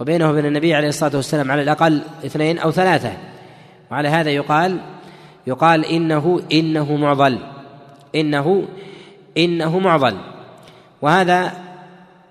وبينه 0.00 0.30
وبين 0.30 0.46
النبي 0.46 0.74
عليه 0.74 0.88
الصلاة 0.88 1.16
والسلام 1.16 1.50
على 1.50 1.62
الأقل 1.62 2.02
اثنين 2.26 2.58
أو 2.58 2.70
ثلاثة. 2.70 3.12
وعلى 3.90 4.08
هذا 4.08 4.30
يقال 4.30 4.80
يقال 5.46 5.84
إنه 5.84 6.42
إنه 6.52 6.96
معضل. 6.96 7.38
إنه 8.14 8.68
إنه 9.36 9.78
معضل. 9.78 10.16
وهذا 11.02 11.52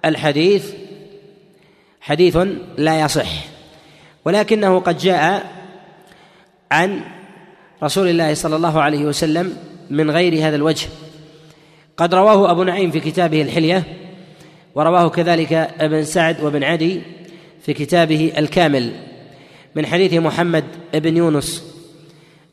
الحديث 0.06 0.74
حديث 2.02 2.38
لا 2.78 3.02
يصح. 3.02 3.30
ولكنه 4.26 4.80
قد 4.80 4.98
جاء 4.98 5.52
عن 6.72 7.02
رسول 7.83 8.07
الله 8.09 8.33
صلى 8.33 8.55
الله 8.55 8.81
عليه 8.81 9.05
وسلم 9.05 9.57
من 9.89 10.12
غير 10.12 10.48
هذا 10.48 10.55
الوجه. 10.55 10.88
قد 11.98 12.13
رواه 12.13 12.51
أبو 12.51 12.63
نعيم 12.63 12.91
في 12.91 13.00
كتابه 13.00 13.41
الحلية 13.41 13.83
ورواه 14.75 15.09
كذلك 15.09 15.53
ابن 15.53 16.03
سعد 16.03 16.43
وابن 16.43 16.63
عدي 16.63 17.01
في 17.62 17.74
كتابه 17.74 18.33
الكامل 18.38 18.91
من 19.75 19.86
حديث 19.86 20.13
محمد 20.13 20.63
بن 20.93 21.17
يونس 21.17 21.63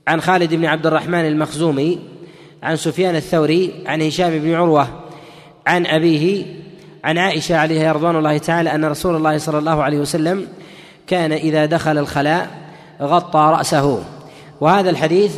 عن 0.08 0.20
خالد 0.20 0.54
بن 0.54 0.64
عبد 0.64 0.86
الرحمن 0.86 1.26
المخزومي 1.26 1.98
عن 2.62 2.76
سفيان 2.76 3.16
الثوري 3.16 3.72
عن 3.86 4.02
هشام 4.02 4.38
بن 4.38 4.54
عروة 4.54 4.88
عن 5.66 5.86
أبيه 5.86 6.44
عن 7.04 7.18
عائشة 7.18 7.56
عليها 7.56 7.92
رضوان 7.92 8.16
الله 8.16 8.38
تعالى 8.38 8.74
أن 8.74 8.84
رسول 8.84 9.16
الله 9.16 9.38
صلى 9.38 9.58
الله 9.58 9.82
عليه 9.82 9.98
وسلم 9.98 10.48
كان 11.06 11.32
إذا 11.32 11.66
دخل 11.66 11.98
الخلاء 11.98 12.50
غطى 13.02 13.38
رأسه. 13.58 14.15
وهذا 14.60 14.90
الحديث 14.90 15.36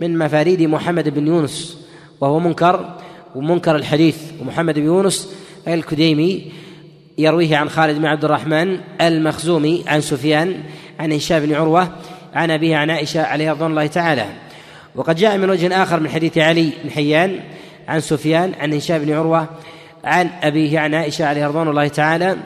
من 0.00 0.18
مفاريد 0.18 0.62
محمد 0.62 1.08
بن 1.08 1.26
يونس 1.26 1.86
وهو 2.20 2.38
منكر 2.38 2.94
ومنكر 3.34 3.76
الحديث 3.76 4.16
ومحمد 4.40 4.74
بن 4.74 4.84
يونس 4.84 5.34
الكديمي 5.68 6.52
يرويه 7.18 7.56
عن 7.56 7.68
خالد 7.68 7.98
بن 7.98 8.06
عبد 8.06 8.24
الرحمن 8.24 8.78
المخزومي 9.00 9.84
عن 9.86 10.00
سفيان 10.00 10.54
عن 11.00 11.12
هشام 11.12 11.46
بن 11.46 11.54
عروة 11.54 11.88
عن 12.34 12.50
أبيه 12.50 12.76
عن 12.76 12.90
عائشة 12.90 13.22
عليه 13.22 13.50
رضوان 13.50 13.70
الله 13.70 13.86
تعالى. 13.86 14.26
وقد 14.94 15.16
جاء 15.16 15.38
من 15.38 15.50
وجه 15.50 15.82
آخر 15.82 16.00
من 16.00 16.10
حديث 16.10 16.38
علي 16.38 16.70
بن 16.84 16.90
حيان 16.90 17.40
عن 17.88 18.00
سفيان 18.00 18.52
عن 18.60 18.72
هشام 18.72 18.98
بن 18.98 19.12
عروة 19.12 19.46
عن 20.04 20.30
أبيه 20.42 20.78
عن 20.78 20.94
عائشة 20.94 21.24
عليه 21.26 21.46
رضوان 21.46 21.68
الله 21.68 21.88
تعالى 21.88 22.36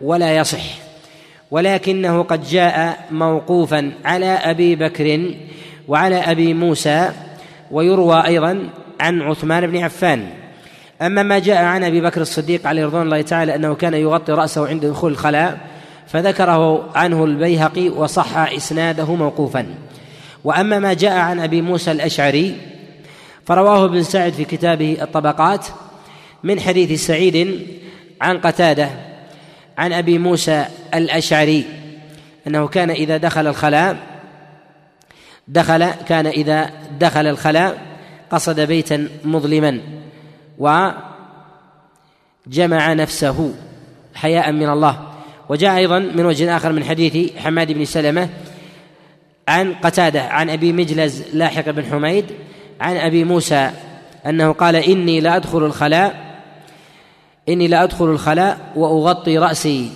ولا 0.00 0.36
يصح. 0.36 0.64
ولكنه 1.50 2.22
قد 2.22 2.44
جاء 2.44 3.06
موقوفا 3.10 3.92
على 4.04 4.26
أبي 4.26 4.76
بكر 4.76 5.34
وعلى 5.90 6.16
أبي 6.16 6.54
موسى 6.54 7.10
ويروى 7.70 8.26
أيضا 8.26 8.68
عن 9.00 9.22
عثمان 9.22 9.66
بن 9.66 9.76
عفان. 9.76 10.26
أما 11.02 11.22
ما 11.22 11.38
جاء 11.38 11.64
عن 11.64 11.84
أبي 11.84 12.00
بكر 12.00 12.20
الصديق 12.20 12.66
عليه 12.66 12.86
رضوان 12.86 13.02
الله 13.02 13.22
تعالى 13.22 13.54
أنه 13.54 13.74
كان 13.74 13.94
يغطي 13.94 14.32
رأسه 14.32 14.68
عند 14.68 14.86
دخول 14.86 15.12
الخلاء 15.12 15.60
فذكره 16.06 16.90
عنه 16.94 17.24
البيهقي 17.24 17.88
وصح 17.88 18.36
إسناده 18.36 19.14
موقوفا. 19.14 19.66
وأما 20.44 20.78
ما 20.78 20.92
جاء 20.92 21.16
عن 21.16 21.40
أبي 21.40 21.62
موسى 21.62 21.90
الأشعري 21.90 22.56
فرواه 23.46 23.84
ابن 23.84 24.02
سعد 24.02 24.32
في 24.32 24.44
كتابه 24.44 24.96
الطبقات 25.02 25.66
من 26.44 26.60
حديث 26.60 27.06
سعيد 27.06 27.66
عن 28.20 28.38
قتادة 28.38 28.88
عن 29.78 29.92
أبي 29.92 30.18
موسى 30.18 30.64
الأشعري 30.94 31.64
أنه 32.46 32.68
كان 32.68 32.90
إذا 32.90 33.16
دخل 33.16 33.46
الخلاء 33.46 34.09
دخل 35.50 35.90
كان 35.90 36.26
إذا 36.26 36.70
دخل 37.00 37.26
الخلاء 37.26 37.78
قصد 38.30 38.60
بيتا 38.60 39.08
مظلما 39.24 39.80
وجمع 40.58 40.92
نفسه 42.92 43.54
حياء 44.14 44.52
من 44.52 44.68
الله. 44.68 45.06
وجاء 45.48 45.76
أيضا 45.76 45.98
من 45.98 46.26
وجه 46.26 46.56
آخر 46.56 46.72
من 46.72 46.84
حديث 46.84 47.36
حماد 47.36 47.72
بن 47.72 47.84
سلمة 47.84 48.28
عن 49.48 49.74
قتادة 49.74 50.22
عن 50.22 50.50
أبي 50.50 50.72
مجلز 50.72 51.22
لاحق 51.32 51.70
بن 51.70 51.84
حميد 51.84 52.24
عن 52.80 52.96
أبي 52.96 53.24
موسى 53.24 53.70
أنه 54.26 54.52
قال 54.52 54.76
إني 54.76 55.20
لادخل 55.20 55.64
الخلاء 55.64 56.30
إني 57.48 57.68
لادخل 57.68 58.04
الخلاء 58.04 58.58
وأغطي 58.76 59.38
رأسي 59.38 59.90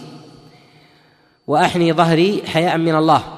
وأحني 1.46 1.92
ظهري 1.92 2.42
حياء 2.46 2.78
من 2.78 2.94
الله. 2.94 3.34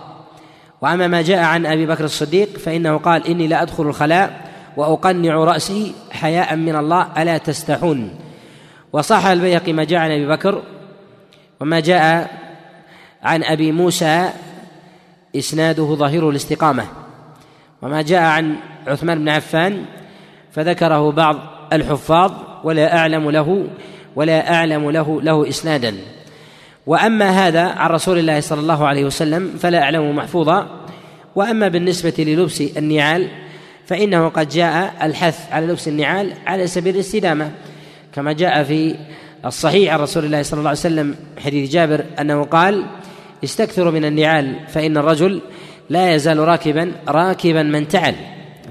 وأما 0.83 1.06
ما 1.06 1.23
جاء 1.23 1.38
عن 1.38 1.66
أبي 1.66 1.87
بكر 1.87 2.04
الصديق 2.04 2.59
فإنه 2.59 2.97
قال 2.97 3.26
إني 3.26 3.47
لادخل 3.47 3.83
الخلاء 3.83 4.50
وأقنع 4.76 5.35
رأسي 5.35 5.95
حياء 6.11 6.56
من 6.56 6.76
الله 6.76 7.23
ألا 7.23 7.38
تستحون. 7.38 8.11
وصح 8.92 9.26
البيهقي 9.26 9.73
ما 9.73 9.85
جاء 9.85 10.00
عن 10.00 10.11
أبي 10.11 10.26
بكر 10.26 10.62
وما 11.61 11.80
جاء 11.80 12.30
عن 13.23 13.45
أبي 13.45 13.73
موسى 13.73 14.30
إسناده 15.37 15.95
ظاهر 15.95 16.30
الاستقامة. 16.30 16.85
وما 17.83 18.02
جاء 18.02 18.23
عن 18.23 18.56
عثمان 18.87 19.18
بن 19.18 19.28
عفان 19.28 19.85
فذكره 20.52 21.11
بعض 21.11 21.37
الحفاظ 21.73 22.33
ولا 22.64 22.99
أعلم 22.99 23.30
له 23.30 23.66
ولا 24.16 24.54
أعلم 24.54 24.90
له 24.90 25.23
له 25.23 25.49
إسنادا. 25.49 25.95
وأما 26.87 27.28
هذا 27.28 27.62
عن 27.62 27.90
رسول 27.90 28.19
الله 28.19 28.40
صلى 28.40 28.61
الله 28.61 28.87
عليه 28.87 29.05
وسلم 29.05 29.55
فلا 29.59 29.83
أعلمه 29.83 30.12
محفوظا. 30.12 30.87
وأما 31.37 31.69
بالنسبة 31.69 32.14
للبس 32.19 32.61
النعال 32.61 33.28
فإنه 33.87 34.28
قد 34.28 34.49
جاء 34.49 34.95
الحث 35.02 35.52
على 35.52 35.66
لبس 35.66 35.88
النعال 35.88 36.33
على 36.47 36.66
سبيل 36.66 36.95
الاستدامة 36.95 37.50
كما 38.12 38.33
جاء 38.33 38.62
في 38.62 38.95
الصحيح 39.45 39.95
عن 39.95 40.00
رسول 40.00 40.25
الله 40.25 40.43
صلى 40.43 40.59
الله 40.59 40.71
عليه 40.71 40.78
وسلم 40.78 41.14
حديث 41.45 41.71
جابر 41.71 42.05
أنه 42.21 42.45
قال 42.45 42.87
استكثروا 43.45 43.93
من 43.93 44.05
النعال 44.05 44.55
فإن 44.69 44.97
الرجل 44.97 45.40
لا 45.90 46.14
يزال 46.14 46.38
راكبا 46.38 46.93
راكبا 47.09 47.62
من 47.62 47.88
تعل. 47.88 48.14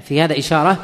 في 0.02 0.20
هذا 0.20 0.38
إشارة 0.38 0.78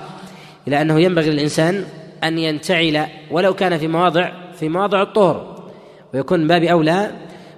إلى 0.68 0.82
أنه 0.82 1.00
ينبغي 1.00 1.30
للإنسان 1.30 1.84
أن 2.24 2.38
ينتعل 2.38 3.06
ولو 3.30 3.54
كان 3.54 3.78
في 3.78 3.88
مواضع 3.88 4.32
في 4.60 4.68
مواضع 4.68 5.02
الطهر. 5.02 5.51
ويكون 6.14 6.40
من 6.40 6.46
باب 6.46 6.62
أولى 6.62 7.10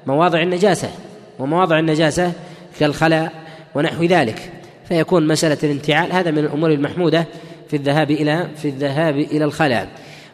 مواضع 0.07 0.43
النجاسة 0.43 0.91
ومواضع 1.39 1.79
النجاسة 1.79 2.33
كالخلاء 2.81 3.33
ونحو 3.75 4.05
ذلك. 4.05 4.53
فيكون 4.89 5.27
مسألة 5.27 5.59
الانتعال 5.63 6.13
هذا 6.13 6.31
من 6.31 6.39
الأمور 6.39 6.71
المحمودة 6.73 7.27
في 7.69 7.77
الذهاب 7.77 8.11
إلى 8.11 8.49
في 8.57 8.69
الذهاب 8.69 9.17
إلى 9.17 9.45
الخلاء. 9.45 9.89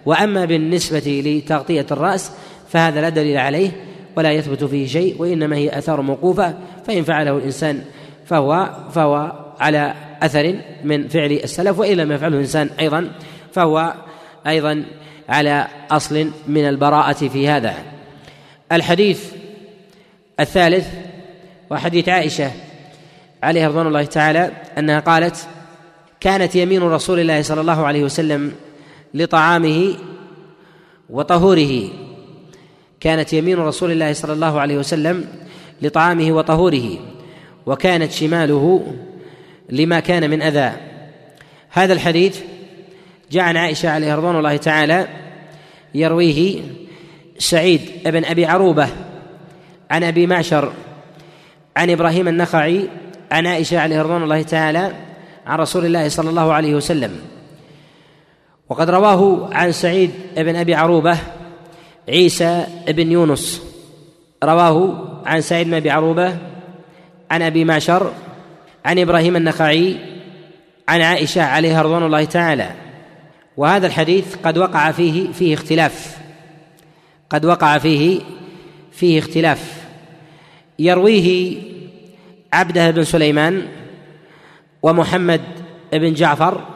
وأما 0.06 0.44
بالنسبة 0.44 1.22
لتغطية 1.26 1.86
الرأس 1.90 2.32
فهذا 2.68 3.00
لا 3.00 3.08
دليل 3.08 3.36
عليه 3.36 3.70
ولا 4.16 4.32
يثبت 4.32 4.64
فيه 4.64 4.86
شيء 4.86 5.16
وإنما 5.18 5.56
هي 5.56 5.78
آثار 5.78 6.02
موقوفة. 6.02 6.54
فإن 6.86 7.02
فعله 7.02 7.36
الإنسان 7.36 7.82
فهو 8.26 8.70
فهو 8.92 9.32
على 9.60 9.94
أثر 10.22 10.54
من 10.84 11.08
فعل 11.08 11.32
السلف 11.32 11.78
وإن 11.78 11.96
لم 11.96 12.12
يفعله 12.12 12.34
الإنسان 12.34 12.70
أيضا 12.80 13.10
فهو 13.52 13.94
أيضا 14.46 14.84
على 15.28 15.66
أصل 15.90 16.30
من 16.48 16.68
البراءة 16.68 17.28
في 17.28 17.48
هذا. 17.48 17.74
الحديث 18.72 19.24
الثالث 20.40 20.88
وحديث 21.70 22.08
عائشة 22.08 22.50
عليها 23.42 23.68
رضوان 23.68 23.86
الله 23.86 24.04
تعالى 24.04 24.50
أنها 24.78 25.00
قالت 25.00 25.48
كانت 26.20 26.54
يمين 26.54 26.82
رسول 26.82 27.20
الله 27.20 27.42
صلى 27.42 27.60
الله 27.60 27.86
عليه 27.86 28.04
وسلم 28.04 28.52
لطعامه 29.14 29.94
وطهوره. 31.10 31.88
كانت 33.00 33.32
يمين 33.32 33.58
رسول 33.58 33.90
الله 33.92 34.12
صلى 34.12 34.32
الله 34.32 34.60
عليه 34.60 34.78
وسلم 34.78 35.28
لطعامه 35.82 36.32
وطهوره 36.32 36.98
وكانت 37.66 38.12
شماله 38.12 38.94
لما 39.70 40.00
كان 40.00 40.30
من 40.30 40.42
أذى. 40.42 40.72
هذا 41.70 41.92
الحديث 41.92 42.40
جاء 43.30 43.42
عن 43.42 43.56
عائشة 43.56 43.90
عليه 43.90 44.14
رضوان 44.14 44.36
الله 44.36 44.56
تعالى 44.56 45.08
يرويه 45.94 46.60
سعيد 47.40 47.80
بن 48.04 48.24
أبي 48.24 48.46
عروبة 48.46 48.88
عن 49.90 50.04
أبي 50.04 50.26
معشر 50.26 50.72
عن 51.76 51.90
إبراهيم 51.90 52.28
النخعي 52.28 52.88
عن 53.32 53.46
عائشة 53.46 53.80
عليه 53.80 54.02
رضوان 54.02 54.22
الله 54.22 54.42
تعالى 54.42 54.92
عن 55.46 55.58
رسول 55.58 55.86
الله 55.86 56.08
صلى 56.08 56.30
الله 56.30 56.52
عليه 56.52 56.74
وسلم. 56.74 57.20
وقد 58.68 58.90
رواه 58.90 59.48
عن 59.52 59.72
سعيد 59.72 60.10
بن 60.36 60.56
أبي 60.56 60.74
عروبة 60.74 61.18
عيسى 62.08 62.66
بن 62.88 63.12
يونس. 63.12 63.62
رواه 64.44 65.06
عن 65.26 65.40
سعيد 65.40 65.66
بن 65.66 65.74
أبي 65.74 65.90
عروبة 65.90 66.36
عن 67.30 67.42
أبي 67.42 67.64
معشر 67.64 68.12
عن 68.84 68.98
إبراهيم 68.98 69.36
النخعي 69.36 69.96
عن 70.88 71.00
عائشة 71.00 71.42
عليها 71.42 71.82
رضوان 71.82 72.02
الله 72.02 72.24
تعالى. 72.24 72.70
وهذا 73.56 73.86
الحديث 73.86 74.36
قد 74.36 74.58
وقع 74.58 74.90
فيه 74.90 75.32
فيه 75.32 75.54
اختلاف. 75.54 76.19
قد 77.30 77.44
وقع 77.44 77.78
فيه 77.78 78.20
فيه 78.92 79.18
اختلاف. 79.18 79.84
يرويه 80.78 81.56
عبده 82.52 82.90
بن 82.90 83.04
سليمان 83.04 83.68
ومحمد 84.82 85.40
بن 85.92 86.14
جعفر 86.14 86.66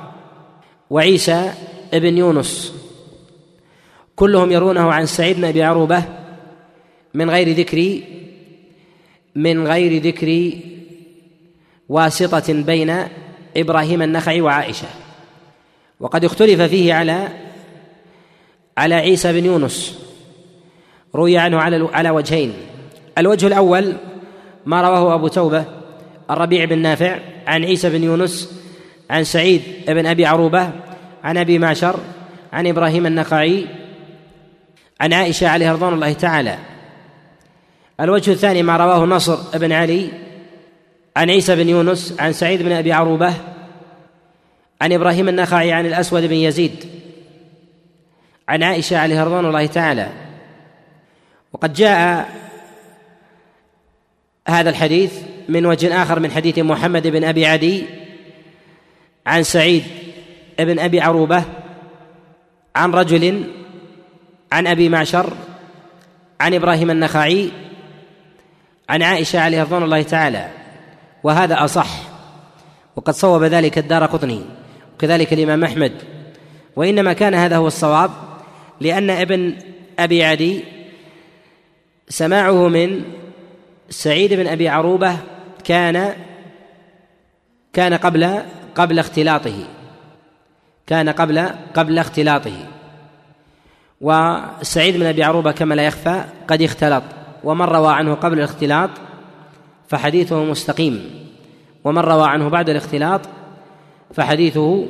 وعيسى 0.90 1.52
بن 1.92 2.18
يونس. 2.18 2.74
كلهم 4.16 4.52
يرونه 4.52 4.92
عن 4.92 5.06
سعيد 5.06 5.36
بن 5.36 5.44
أبي 5.44 5.62
عروبة 5.62 6.02
من 7.14 7.30
غير 7.30 7.56
ذكر 7.56 8.00
من 9.34 9.66
غير 9.66 10.02
ذكر 10.02 10.52
واسطة 11.88 12.52
بين 12.52 12.96
إبراهيم 13.56 14.02
النخعي 14.02 14.40
وعائشة. 14.40 14.88
وقد 16.00 16.24
اختلف 16.24 16.60
فيه 16.60 16.94
على 16.94 17.28
على 18.78 18.94
عيسى 18.94 19.40
بن 19.40 19.44
يونس. 19.44 20.03
روي 21.14 21.38
عنه 21.38 21.60
على 21.60 21.88
على 21.92 22.10
وجهين. 22.10 22.52
الوجه 23.18 23.46
الأول 23.46 23.92
ما 24.66 24.82
رواه 24.82 25.14
أبو 25.14 25.28
توبة 25.28 25.64
الربيع 26.30 26.64
بن 26.64 26.78
نافع 26.78 27.18
عن 27.46 27.64
عيسى 27.64 27.90
بن 27.90 28.04
يونس 28.04 28.60
عن 29.10 29.24
سعيد 29.24 29.62
بن 29.88 30.06
أبي 30.06 30.26
عروبة 30.26 30.70
عن 31.24 31.36
أبي 31.36 31.58
معشر 31.58 32.00
عن 32.52 32.66
إبراهيم 32.66 33.06
النخعي 33.06 33.66
عن 35.00 35.12
عائشة 35.12 35.48
عليه 35.48 35.72
رضوان 35.72 35.92
الله 35.94 36.12
تعالى. 36.12 36.58
الوجه 38.00 38.30
الثاني 38.30 38.62
ما 38.62 38.76
رواه 38.76 39.04
نصر 39.04 39.58
بن 39.58 39.72
علي 39.72 40.08
عن 41.16 41.30
عيسى 41.30 41.56
بن 41.56 41.68
يونس 41.68 42.14
عن 42.18 42.32
سعيد 42.32 42.62
بن 42.62 42.72
أبي 42.72 42.92
عروبة 42.92 43.34
عن 44.80 44.92
إبراهيم 44.92 45.28
النخعي 45.28 45.72
عن 45.72 45.86
الأسود 45.86 46.22
بن 46.22 46.34
يزيد 46.34 46.84
عن 48.48 48.62
عائشة 48.62 48.98
عليه 48.98 49.24
رضوان 49.24 49.46
الله 49.46 49.66
تعالى. 49.66 50.23
وقد 51.54 51.72
جاء 51.72 52.28
هذا 54.48 54.70
الحديث 54.70 55.12
من 55.48 55.66
وجه 55.66 56.02
آخر 56.02 56.20
من 56.20 56.30
حديث 56.30 56.58
محمد 56.58 57.06
بن 57.06 57.24
أبي 57.24 57.46
عدي 57.46 57.84
عن 59.26 59.42
سعيد 59.42 59.84
بن 60.58 60.78
أبي 60.78 61.00
عروبة 61.00 61.44
عن 62.76 62.92
رجل 62.92 63.44
عن 64.52 64.66
أبي 64.66 64.88
معشر 64.88 65.32
عن 66.40 66.54
إبراهيم 66.54 66.90
النخعي 66.90 67.50
عن 68.88 69.02
عائشة 69.02 69.40
عليه 69.40 69.62
رضوان 69.62 69.82
الله 69.82 70.02
تعالى 70.02 70.48
وهذا 71.22 71.64
أصح 71.64 71.88
وقد 72.96 73.14
صوب 73.14 73.44
ذلك 73.44 73.78
الدار 73.78 74.06
قطني 74.06 74.42
وكذلك 74.94 75.32
الإمام 75.32 75.64
أحمد 75.64 75.92
وإنما 76.76 77.12
كان 77.12 77.34
هذا 77.34 77.56
هو 77.56 77.66
الصواب 77.66 78.10
لأن 78.80 79.10
ابن 79.10 79.54
أبي 79.98 80.24
عدي 80.24 80.73
سماعه 82.08 82.68
من 82.68 83.02
سعيد 83.90 84.32
بن 84.34 84.46
أبي 84.46 84.68
عروبة 84.68 85.16
كان 85.64 86.14
كان 87.72 87.94
قبل 87.94 88.42
قبل 88.74 88.98
اختلاطه. 88.98 89.64
كان 90.86 91.08
قبل 91.08 91.48
قبل 91.74 91.98
اختلاطه. 91.98 92.66
وسعيد 94.00 94.96
بن 94.96 95.06
أبي 95.06 95.24
عروبة 95.24 95.52
كما 95.52 95.74
لا 95.74 95.86
يخفى 95.86 96.24
قد 96.48 96.62
اختلط. 96.62 97.02
ومن 97.44 97.64
روى 97.64 97.92
عنه 97.92 98.14
قبل 98.14 98.38
الاختلاط 98.38 98.90
فحديثه 99.88 100.44
مستقيم. 100.44 101.10
ومن 101.84 101.98
روى 101.98 102.28
عنه 102.28 102.48
بعد 102.48 102.70
الاختلاط 102.70 103.20
فحديثه 104.14 104.86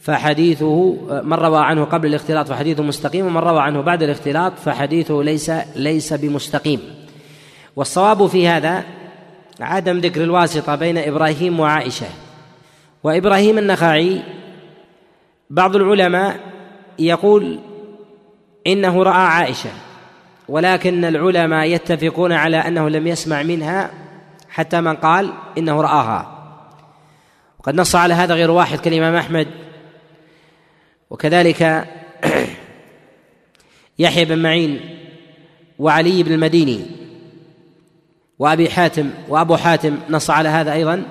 فحديثه 0.00 0.96
من 1.22 1.32
روى 1.32 1.58
عنه 1.58 1.84
قبل 1.84 2.08
الاختلاط 2.08 2.48
فحديثه 2.48 2.82
مستقيم 2.82 3.26
ومن 3.26 3.36
روى 3.36 3.60
عنه 3.60 3.80
بعد 3.80 4.02
الاختلاط 4.02 4.52
فحديثه 4.58 5.22
ليس 5.22 5.50
ليس 5.76 6.12
بمستقيم. 6.12 6.80
والصواب 7.76 8.26
في 8.26 8.48
هذا 8.48 8.84
عدم 9.60 9.98
ذكر 9.98 10.22
الواسطة 10.22 10.74
بين 10.74 10.98
إبراهيم 10.98 11.60
وعائشة. 11.60 12.06
وإبراهيم 13.04 13.58
النخعي 13.58 14.22
بعض 15.50 15.76
العلماء 15.76 16.36
يقول 16.98 17.58
إنه 18.66 19.02
رأى 19.02 19.26
عائشة 19.26 19.70
ولكن 20.48 21.04
العلماء 21.04 21.66
يتفقون 21.66 22.32
على 22.32 22.56
أنه 22.56 22.88
لم 22.88 23.06
يسمع 23.06 23.42
منها 23.42 23.90
حتى 24.48 24.80
من 24.80 24.96
قال 24.96 25.32
إنه 25.58 25.80
رآها. 25.80 26.34
وقد 27.58 27.74
نص 27.74 27.94
على 27.94 28.14
هذا 28.14 28.34
غير 28.34 28.50
واحد 28.50 28.78
كالإمام 28.78 29.14
أحمد. 29.14 29.48
وكذلك 31.10 31.88
يحيى 33.98 34.24
بن 34.24 34.38
معين 34.38 34.80
وعلي 35.78 36.22
بن 36.22 36.32
المديني 36.32 36.80
وأبي 38.38 38.70
حاتم 38.70 39.10
وأبو 39.28 39.56
حاتم 39.56 39.96
نص 40.10 40.30
على 40.30 40.48
هذا 40.48 40.72
أيضا 40.72 41.02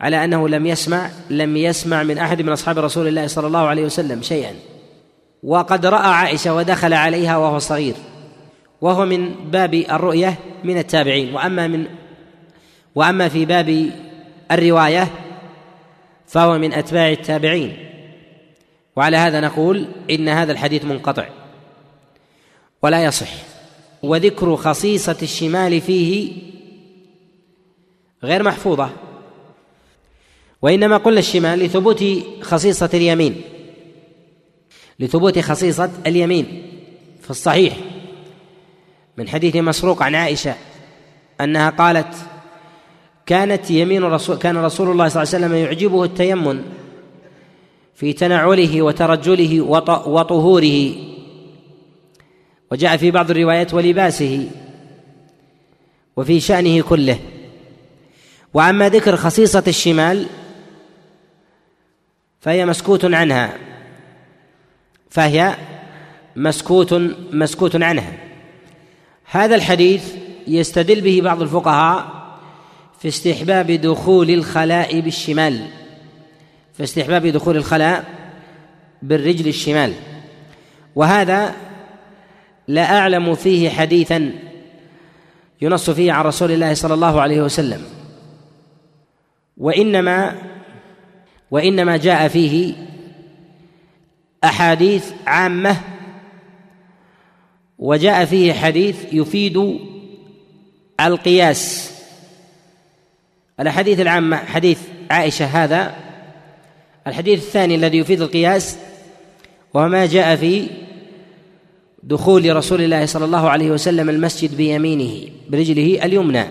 على 0.00 0.24
أنه 0.24 0.48
لم 0.48 0.66
يسمع 0.66 1.10
لم 1.30 1.56
يسمع 1.56 2.02
من 2.02 2.18
أحد 2.18 2.42
من 2.42 2.48
أصحاب 2.48 2.78
رسول 2.78 3.08
الله 3.08 3.26
صلى 3.26 3.46
الله 3.46 3.66
عليه 3.66 3.84
وسلم 3.84 4.22
شيئا. 4.22 4.54
وقد 5.42 5.86
رأى 5.86 6.08
عائشة 6.08 6.54
ودخل 6.54 6.94
عليها 6.94 7.36
وهو 7.36 7.58
صغير 7.58 7.94
وهو 8.80 9.06
من 9.06 9.34
باب 9.50 9.74
الرؤية 9.74 10.34
من 10.64 10.78
التابعين. 10.78 11.34
وأما 11.34 11.66
من 11.66 11.86
وأما 12.94 13.28
في 13.28 13.44
باب 13.44 13.90
الرواية 14.50 15.08
فهو 16.26 16.58
من 16.58 16.72
أتباع 16.72 17.10
التابعين. 17.10 17.87
وعلى 18.98 19.16
هذا 19.16 19.40
نقول 19.40 19.86
إن 20.10 20.28
هذا 20.28 20.52
الحديث 20.52 20.84
منقطع. 20.84 21.28
ولا 22.82 23.04
يصح. 23.04 23.28
وذكر 24.02 24.56
خصيصة 24.56 25.16
الشمال 25.22 25.80
فيه 25.80 26.32
غير 28.24 28.42
محفوظة. 28.42 28.90
وإنما 30.62 30.96
قلنا 30.96 31.18
الشمال 31.18 31.58
لثبوت 31.58 32.04
خصيصة 32.42 32.90
اليمين. 32.94 33.40
لثبوت 35.00 35.38
خصيصة 35.38 35.90
اليمين 36.06 36.62
في 37.22 37.30
الصحيح. 37.30 37.76
من 39.16 39.28
حديث 39.28 39.56
مسروق 39.56 40.02
عن 40.02 40.14
عائشة 40.14 40.54
أنها 41.40 41.70
قالت 41.70 42.14
كانت 43.26 43.70
يمين 43.70 44.04
رسول 44.04 44.36
كان 44.36 44.56
رسول 44.56 44.90
الله 44.90 45.08
صلى 45.08 45.22
الله 45.22 45.34
عليه 45.34 45.46
وسلم 45.46 45.54
يعجبه 45.54 46.04
التيمن 46.04 46.77
في 47.98 48.12
تنعله 48.12 48.82
وترجله 48.82 49.60
وطهوره. 50.06 50.94
وجاء 52.70 52.96
في 52.96 53.10
بعض 53.10 53.30
الروايات 53.30 53.74
ولباسه 53.74 54.50
وفي 56.16 56.40
شأنه 56.40 56.82
كله. 56.82 57.18
وأما 58.54 58.88
ذكر 58.88 59.16
خصيصة 59.16 59.64
الشمال 59.68 60.26
فهي 62.40 62.66
مسكوت 62.66 63.04
عنها. 63.04 63.58
فهي 65.10 65.56
مسكوت 66.36 66.92
مسكوت 67.32 67.82
عنها. 67.82 68.12
هذا 69.24 69.54
الحديث 69.54 70.14
يستدل 70.46 71.00
به 71.00 71.20
بعض 71.24 71.42
الفقهاء 71.42 72.28
في 73.00 73.08
استحباب 73.08 73.70
دخول 73.70 74.30
الخلاء 74.30 75.00
بالشمال. 75.00 75.77
في 76.78 76.84
استحباب 76.84 77.26
دخول 77.26 77.56
الخلاء 77.56 78.04
بالرجل 79.02 79.48
الشمال. 79.48 79.94
وهذا 80.94 81.54
لا 82.68 82.98
أعلم 82.98 83.34
فيه 83.34 83.70
حديثا 83.70 84.32
ينص 85.60 85.90
فيه 85.90 86.12
عن 86.12 86.24
رسول 86.24 86.52
الله 86.52 86.74
صلى 86.74 86.94
الله 86.94 87.20
عليه 87.20 87.42
وسلم. 87.42 87.82
وإنما 89.56 90.34
وإنما 91.50 91.96
جاء 91.96 92.28
فيه 92.28 92.74
أحاديث 94.44 95.12
عامة 95.26 95.76
وجاء 97.78 98.24
فيه 98.24 98.52
حديث 98.52 98.96
يفيد 99.12 99.78
القياس. 101.00 101.94
الأحاديث 103.60 104.00
العامة 104.00 104.36
حديث 104.36 104.80
عائشة 105.10 105.44
هذا 105.44 106.07
الحديث 107.08 107.38
الثاني 107.42 107.74
الذي 107.74 107.98
يفيد 107.98 108.22
القياس 108.22 108.78
وهو 109.74 109.88
ما 109.88 110.06
جاء 110.06 110.36
في 110.36 110.66
دخول 112.02 112.56
رسول 112.56 112.82
الله 112.82 113.06
صلى 113.06 113.24
الله 113.24 113.50
عليه 113.50 113.70
وسلم 113.70 114.10
المسجد 114.10 114.56
بيمينه 114.56 115.30
برجله 115.48 116.04
اليمنى. 116.04 116.44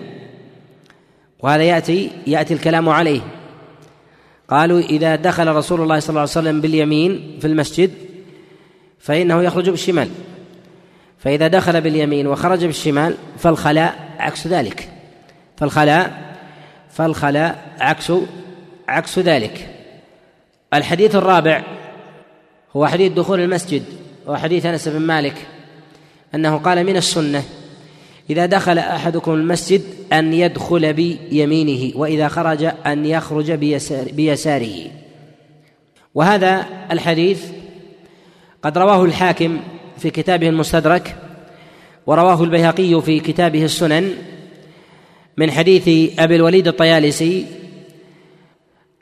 وهذا 1.39 1.63
ياتي 1.63 2.11
يأتي 2.27 2.53
الكلام 2.53 2.89
عليه. 2.89 3.21
قالوا 4.47 4.79
إذا 4.79 5.15
دخل 5.15 5.47
رسول 5.47 5.81
الله 5.81 5.99
صلى 5.99 6.09
الله 6.09 6.21
عليه 6.21 6.31
وسلم 6.31 6.61
باليمين 6.61 7.37
في 7.41 7.47
المسجد 7.47 7.91
فإنه 8.99 9.43
يخرج 9.43 9.69
بالشمال. 9.69 10.09
فإذا 11.17 11.47
دخل 11.47 11.81
باليمين 11.81 12.27
وخرج 12.27 12.65
بالشمال 12.65 13.15
فالخلاء 13.37 14.15
عكس 14.19 14.47
ذلك. 14.47 14.89
فالخلاء 15.57 16.35
فالخلاء 16.91 17.75
عكس 17.79 18.11
عكس 18.87 19.19
ذلك. 19.19 19.76
الحديث 20.73 21.15
الرابع 21.15 21.63
هو 22.75 22.87
حديث 22.87 23.11
دخول 23.11 23.39
المسجد 23.39 23.83
وحديث 24.27 24.65
أنس 24.65 24.87
بن 24.87 24.99
مالك 24.99 25.47
أنه 26.35 26.57
قال 26.57 26.83
من 26.83 26.97
السنة 26.97 27.43
إذا 28.29 28.45
دخل 28.45 28.77
أحدكم 28.77 29.33
المسجد 29.33 29.81
أن 30.13 30.33
يدخل 30.33 30.93
بيمينه 30.93 31.97
وإذا 31.97 32.27
خرج 32.27 32.71
أن 32.85 33.05
يخرج 33.05 33.51
بيسار 33.51 34.05
بيساره. 34.11 34.91
وهذا 36.15 36.65
الحديث 36.91 37.43
قد 38.63 38.77
رواه 38.77 39.05
الحاكم 39.05 39.59
في 39.97 40.09
كتابه 40.09 40.49
المستدرك 40.49 41.15
ورواه 42.07 42.43
البيهقي 42.43 43.01
في 43.01 43.19
كتابه 43.19 43.65
السنن 43.65 44.13
من 45.37 45.51
حديث 45.51 46.19
أبي 46.19 46.35
الوليد 46.35 46.67
الطيالسي 46.67 47.45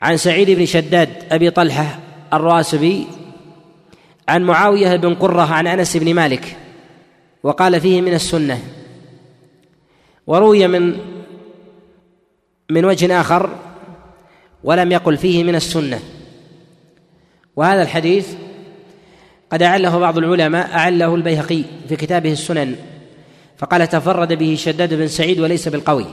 عن 0.02 0.16
سعيد 0.16 0.50
بن 0.50 0.66
شداد 0.66 1.08
أبي 1.30 1.50
طلحة 1.50 1.98
الراسبي 2.32 3.06
عن 4.28 4.42
معاوية 4.42 4.96
بن 4.96 5.14
قرة 5.14 5.42
عن 5.42 5.66
أنس 5.66 5.96
بن 5.96 6.14
مالك 6.14 6.56
وقال 7.42 7.80
فيه 7.80 8.00
من 8.00 8.14
السنة. 8.14 8.62
وروي 10.26 10.66
من 10.66 10.96
من 12.70 12.84
وجه 12.84 13.20
آخر 13.20 13.50
ولم 14.64 14.92
يقل 14.92 15.16
فيه 15.16 15.44
من 15.44 15.54
السنة. 15.54 16.00
وهذا 17.56 17.82
الحديث 17.82 18.28
قد 19.50 19.62
أعله 19.62 19.98
بعض 19.98 20.18
العلماء 20.18 20.74
أعله 20.74 21.14
البيهقي 21.14 21.62
في 21.88 21.96
كتابه 21.96 22.32
السنن 22.32 22.76
فقال 23.58 23.88
تفرد 23.88 24.32
به 24.32 24.54
شداد 24.58 24.94
بن 24.94 25.08
سعيد 25.08 25.40
وليس 25.40 25.68
بالقوي. 25.68 26.06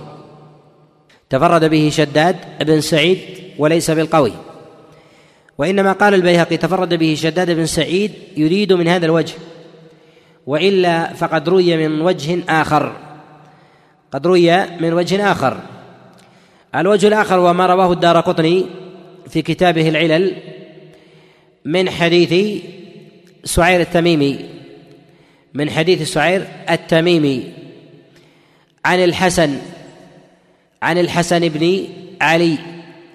تفرد 1.29 1.65
به 1.65 1.89
شداد 1.89 2.35
بن 2.61 2.81
سعيد 2.81 3.42
وليس 3.57 3.91
بالقوي. 3.91 4.33
وإنما 5.57 5.91
قال 5.91 6.13
البيهقي 6.13 6.57
تفرد 6.57 6.93
به 6.93 7.15
شداد 7.15 7.51
بن 7.51 7.65
سعيد 7.65 8.11
يريد 8.37 8.73
من 8.73 8.87
هذا 8.87 9.05
الوجه 9.05 9.33
وإلا 10.47 11.13
فقد 11.13 11.49
روي 11.49 11.87
من 11.87 12.01
وجه 12.01 12.43
آخر. 12.49 12.95
قد 14.11 14.27
روي 14.27 14.65
من 14.65 14.93
وجه 14.93 15.31
آخر. 15.31 15.59
الوجه 16.75 17.07
الآخر 17.07 17.39
وما 17.39 17.65
رواه 17.65 17.91
الدار 17.91 18.19
قطني 18.19 18.65
في 19.29 19.41
كتابه 19.41 19.89
العلل 19.89 20.35
من 21.65 21.89
حديث 21.89 22.63
سعير 23.43 23.81
التميمي 23.81 24.39
من 25.53 25.69
حديث 25.69 26.01
سعير 26.13 26.47
التميمي 26.69 27.53
عن 28.85 29.03
الحسن 29.03 29.57
عن 30.81 30.97
الحسن 30.97 31.49
بن 31.49 31.87
علي. 32.21 32.57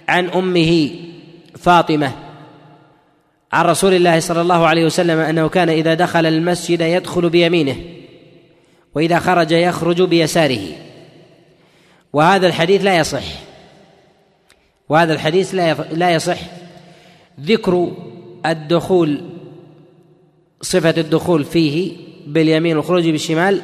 عن 0.08 0.30
أمه 0.30 0.90
فاطمة. 1.58 2.12
عن 3.52 3.64
رسول 3.64 3.94
الله 3.94 4.20
صلى 4.20 4.40
الله 4.40 4.66
عليه 4.66 4.84
وسلم 4.84 5.18
أنه 5.18 5.48
كان 5.48 5.68
إذا 5.68 5.94
دخل 5.94 6.26
المسجد 6.26 6.80
يدخل 6.80 7.30
بيمينه 7.30 7.76
وإذا 8.94 9.18
خرج 9.18 9.50
يخرج 9.50 10.02
بيساره. 10.02 10.66
وهذا 12.12 12.46
الحديث 12.46 12.84
لا 12.84 12.98
يصح. 12.98 13.24
وهذا 14.88 15.12
الحديث 15.12 15.54
لا 15.54 15.74
لا 15.92 16.10
يصح. 16.10 16.38
ذكر 17.40 17.92
الدخول 18.46 19.20
صفة 20.62 20.94
الدخول 20.98 21.44
فيه 21.44 21.96
باليمين 22.26 22.76
والخروج 22.76 23.08
بالشمال 23.08 23.60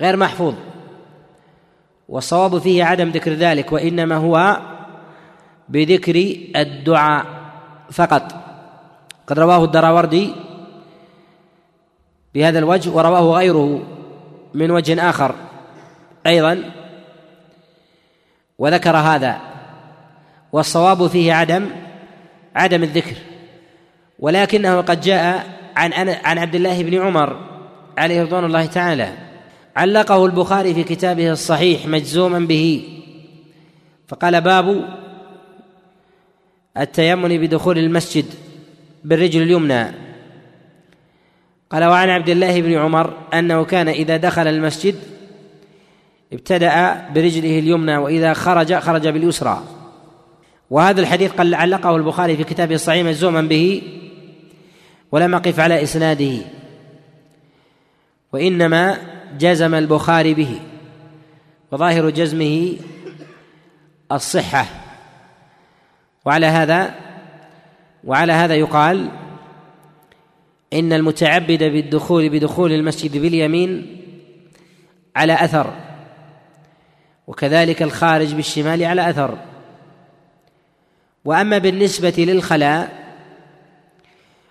غير 0.00 0.16
محفوظ. 0.16 0.54
والصواب 2.08 2.58
فيه 2.58 2.84
عدم 2.84 3.08
ذكر 3.08 3.32
ذلك 3.32 3.72
وإنما 3.72 4.16
هو 4.16 4.60
بذكر 5.68 6.36
الدعاء 6.56 7.26
فقط. 7.92 8.34
قد 9.26 9.38
رواه 9.38 9.64
الدراوردي 9.64 10.32
بهذا 12.34 12.58
الوجه 12.58 12.90
ورواه 12.90 13.38
غيره 13.38 13.82
من 14.54 14.70
وجه 14.70 15.10
آخر. 15.10 15.34
أيضا 16.26 16.64
وذكر 18.58 18.96
هذا 18.96 19.40
والصواب 20.52 21.06
فيه 21.06 21.32
عدم 21.32 21.66
عدم 22.54 22.82
الذكر. 22.82 23.16
ولكنه 24.18 24.80
قد 24.80 25.00
جاء 25.00 25.46
عن 25.76 25.92
عن 26.08 26.38
عبد 26.38 26.54
الله 26.54 26.82
بن 26.82 26.98
عمر 27.02 27.36
عليه 27.98 28.22
رضوان 28.22 28.44
الله 28.44 28.66
تعالى. 28.66 29.12
علقه 29.76 30.26
البخاري 30.26 30.74
في 30.74 30.84
كتابه 30.84 31.30
الصحيح 31.30 31.86
مجزوما 31.86 32.38
به. 32.38 32.88
فقال 34.08 34.40
باب 34.40 34.98
التيمم 36.78 37.28
بدخول 37.28 37.78
المسجد 37.78 38.24
بالرجل 39.04 39.42
اليمنى. 39.42 39.86
قال 41.70 41.84
وعن 41.84 42.08
عبد 42.08 42.28
الله 42.28 42.60
بن 42.60 42.72
عمر 42.72 43.14
أنه 43.34 43.64
كان 43.64 43.88
إذا 43.88 44.16
دخل 44.16 44.46
المسجد 44.46 44.94
ابتدأ 46.32 47.06
برجله 47.14 47.58
اليمنى 47.58 47.96
وإذا 47.96 48.32
خرج 48.32 48.74
خرج 48.74 49.08
باليسرى. 49.08 49.62
وهذا 50.70 51.00
الحديث 51.00 51.32
قد 51.32 51.52
علقه 51.52 51.96
البخاري 51.96 52.36
في 52.36 52.44
كتابه 52.44 52.74
الصحيح 52.74 53.06
مجزوما 53.06 53.42
به 53.42 53.82
ولم 55.12 55.34
أقف 55.34 55.60
على 55.60 55.82
إسناده. 55.82 56.36
وإنما 58.32 58.98
جزم 59.38 59.74
البخاري 59.74 60.34
به 60.34 60.60
وظاهر 61.72 62.10
جزمه 62.10 62.76
الصحة. 64.12 64.87
وعلى 66.28 66.46
هذا 66.46 66.94
وعلى 68.04 68.32
هذا 68.32 68.54
يقال 68.54 69.08
إن 70.72 70.92
المتعبد 70.92 71.62
بالدخول 71.64 72.28
بدخول 72.28 72.72
المسجد 72.72 73.16
باليمين 73.16 74.00
على 75.16 75.44
أثر 75.44 75.74
وكذلك 77.26 77.82
الخارج 77.82 78.34
بالشمال 78.34 78.84
على 78.84 79.10
أثر. 79.10 79.38
وأما 81.24 81.58
بالنسبة 81.58 82.14
للخلاء 82.18 82.92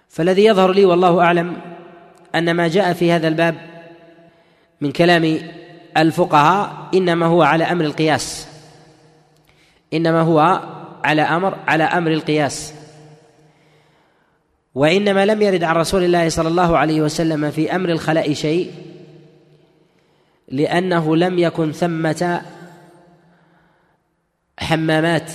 فالذي 0.10 0.46
يظهر 0.46 0.72
لي 0.72 0.86
والله 0.86 1.22
أعلم 1.22 1.58
أن 2.36 2.52
ما 2.52 2.68
جاء 2.68 2.94
في 2.94 3.12
هذا 3.12 3.28
الباب 3.28 3.56
من 4.82 4.92
كلام 4.92 5.40
الفقهاء 5.98 6.90
إنما 6.94 7.26
هو 7.26 7.42
على 7.42 7.64
أمر 7.64 7.86
القياس 7.86 8.48
إنما 9.94 10.22
هو 10.22 10.62
على 11.08 11.22
أمر 11.22 11.58
على 11.68 11.84
أمر 11.84 12.12
القياس. 12.12 12.74
وإنما 14.76 15.26
لم 15.26 15.42
يرد 15.42 15.64
عن 15.64 15.76
رسول 15.76 16.04
الله 16.04 16.30
صلى 16.30 16.48
الله 16.48 16.78
عليه 16.78 17.02
وسلم 17.02 17.52
في 17.52 17.76
أمر 17.76 17.90
الخلاء 17.90 18.34
شيء 18.34 18.72
لأنه 20.48 21.16
لم 21.16 21.40
يكن 21.40 21.72
ثمة 21.72 22.42
حمامات 24.60 25.32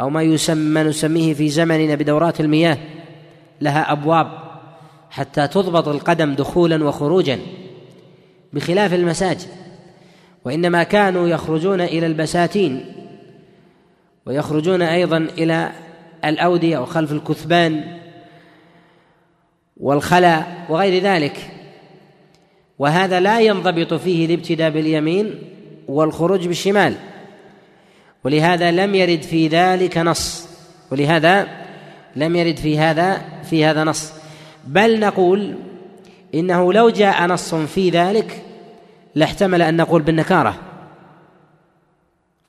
أو 0.00 0.10
ما 0.10 0.22
يسمى 0.22 0.82
نسميه 0.82 1.34
في 1.34 1.48
زمننا 1.48 1.94
بدورات 1.94 2.40
المياه 2.40 2.78
لها 3.60 3.92
أبواب 3.92 4.38
حتى 5.10 5.48
تضبط 5.48 5.88
القدم 5.88 6.34
دخولا 6.34 6.84
وخروجا 6.84 7.38
بخلاف 8.52 8.94
المساجد. 8.94 9.48
وإنما 10.44 10.82
كانوا 10.82 11.28
يخرجون 11.28 11.80
إلى 11.80 12.06
البساتين 12.06 12.94
ويخرجون 14.28 14.82
أيضا 14.82 15.16
إلى 15.16 15.72
الأودية 16.24 16.78
وخلف 16.78 17.12
الكثبان 17.12 17.98
والخلاء 19.76 20.66
وغير 20.68 21.02
ذلك. 21.02 21.50
وهذا 22.78 23.20
لا 23.20 23.40
ينضبط 23.40 23.94
فيه 23.94 24.26
الابتداء 24.26 24.70
باليمين 24.70 25.42
والخروج 25.88 26.48
بالشمال. 26.48 26.94
ولهذا 28.24 28.70
لم 28.70 28.94
يرد 28.94 29.22
في 29.22 29.48
ذلك 29.48 29.98
نص. 29.98 30.48
ولهذا 30.90 31.48
لم 32.16 32.36
يرد 32.36 32.56
في 32.56 32.78
هذا 32.78 33.22
في 33.50 33.64
هذا 33.64 33.84
نص. 33.84 34.12
بل 34.66 35.00
نقول 35.00 35.54
إنه 36.34 36.72
لو 36.72 36.90
جاء 36.90 37.26
نص 37.26 37.54
في 37.54 37.90
ذلك 37.90 38.42
لاحتمل 39.14 39.62
أن 39.62 39.76
نقول 39.76 40.02
بالنكارة. 40.02 40.58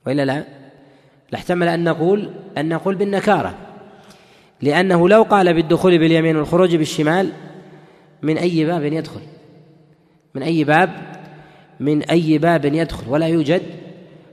وإلا 0.06 0.24
لا؟ 0.24 0.59
لاحتمل 1.32 1.68
أن 1.68 1.84
نقول 1.84 2.30
أن 2.58 2.68
نقول 2.68 2.94
بالنكارة. 2.94 3.54
لأنه 4.62 5.08
لو 5.08 5.22
قال 5.22 5.54
بالدخول 5.54 5.98
باليمين 5.98 6.36
والخروج 6.36 6.76
بالشمال 6.76 7.32
من 8.22 8.38
أي 8.38 8.64
باب 8.64 8.84
يدخل؟ 8.84 9.20
من 10.34 10.42
أي 10.42 10.64
باب 10.64 10.90
من 11.80 12.02
أي 12.02 12.38
باب 12.38 12.64
يدخل؟ 12.64 13.08
ولا 13.08 13.26
يوجد 13.26 13.62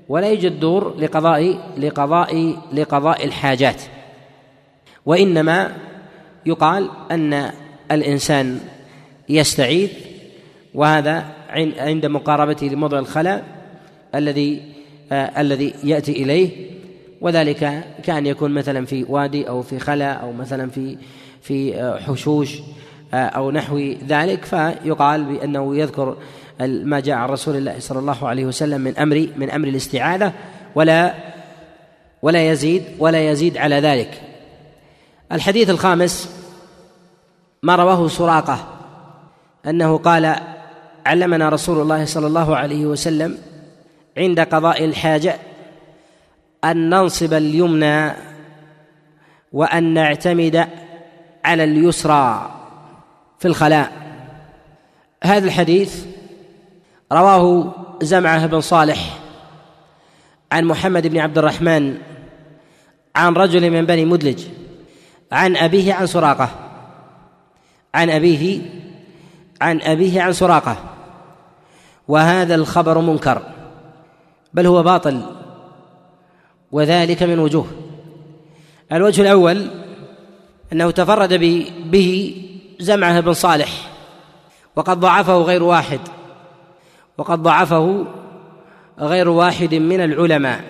ولا 0.09 0.27
يوجد 0.27 0.59
دور 0.59 0.95
لقضاء 0.99 1.59
لقضاء 1.77 2.57
لقضاء 2.73 3.25
الحاجات. 3.25 3.81
وإنما 5.05 5.71
يقال 6.45 6.89
أن 7.11 7.51
الإنسان 7.91 8.59
يستعيد 9.29 9.89
وهذا 10.73 11.25
عند 11.79 12.05
مقاربته 12.05 12.67
لموضع 12.67 12.99
الخلاء 12.99 13.43
الذي 14.15 14.61
آه 15.11 15.41
الذي 15.41 15.73
يأتي 15.83 16.11
إليه 16.11 16.49
وذلك 17.21 17.83
كأن 18.03 18.25
يكون 18.25 18.53
مثلا 18.53 18.85
في 18.85 19.05
وادي 19.09 19.49
أو 19.49 19.61
في 19.61 19.79
خلاء 19.79 20.21
أو 20.21 20.31
مثلا 20.31 20.69
في 20.69 20.97
في 21.41 21.75
آه 21.75 21.99
حشوش 21.99 22.59
آه 23.13 23.15
أو 23.15 23.51
نحو 23.51 23.93
ذلك 24.07 24.45
فيقال 24.45 25.23
بأنه 25.23 25.75
يذكر 25.75 26.17
ما 26.59 26.99
جاء 26.99 27.15
عن 27.15 27.29
رسول 27.29 27.55
الله 27.55 27.79
صلى 27.79 27.99
الله 27.99 28.27
عليه 28.27 28.45
وسلم 28.45 28.81
من 28.81 28.97
أمر 28.97 29.27
من 29.37 29.49
أمر 29.49 29.67
الاستعاذة 29.67 30.33
ولا 30.75 31.13
ولا 32.21 32.51
يزيد 32.51 32.83
ولا 32.99 33.31
يزيد 33.31 33.57
على 33.57 33.75
ذلك. 33.75 34.21
الحديث 35.31 35.69
الخامس 35.69 36.29
ما 37.63 37.75
رواه 37.75 38.07
سراقة 38.07 38.67
أنه 39.67 39.97
قال 39.97 40.35
علمنا 41.05 41.49
رسول 41.49 41.81
الله 41.81 42.05
صلى 42.05 42.27
الله 42.27 42.55
عليه 42.55 42.85
وسلم 42.85 43.37
عند 44.17 44.39
قضاء 44.39 44.85
الحاجة 44.85 45.35
أن 46.63 46.89
ننصب 46.89 47.33
اليمنى 47.33 48.13
وأن 49.51 49.93
نعتمد 49.93 50.67
على 51.45 51.63
اليسرى 51.63 52.51
في 53.39 53.47
الخلاء. 53.47 53.91
هذا 55.23 55.45
الحديث 55.45 56.05
رواه 57.11 57.73
زمعة 58.01 58.45
بن 58.45 58.61
صالح 58.61 59.19
عن 60.51 60.65
محمد 60.65 61.07
بن 61.07 61.17
عبد 61.17 61.37
الرحمن 61.37 61.97
عن 63.15 63.33
رجل 63.33 63.71
من 63.71 63.85
بني 63.85 64.05
مدلج 64.05 64.43
عن 65.31 65.57
أبيه 65.57 65.93
عن 65.93 66.07
سراقة. 66.07 66.49
عن 67.95 68.09
أبيه 68.09 68.61
عن 69.61 69.81
أبيه 69.81 70.21
عن 70.21 70.33
سراقة. 70.33 70.77
وهذا 72.07 72.55
الخبر 72.55 73.01
منكر 73.01 73.41
بل 74.53 74.65
هو 74.65 74.83
باطل. 74.83 75.36
وذلك 76.71 77.23
من 77.23 77.39
وجوه. 77.39 77.67
الوجه 78.91 79.21
الأول 79.21 79.67
أنه 80.73 80.91
تفرد 80.91 81.33
به 81.91 82.41
زمعة 82.79 83.19
بن 83.19 83.33
صالح 83.33 83.69
وقد 84.75 84.99
ضعفه 84.99 85.37
غير 85.37 85.63
واحد 85.63 85.99
وقد 87.17 87.43
ضعفه 87.43 88.05
غير 88.99 89.29
واحد 89.29 89.75
من 89.75 90.01
العلماء. 90.01 90.63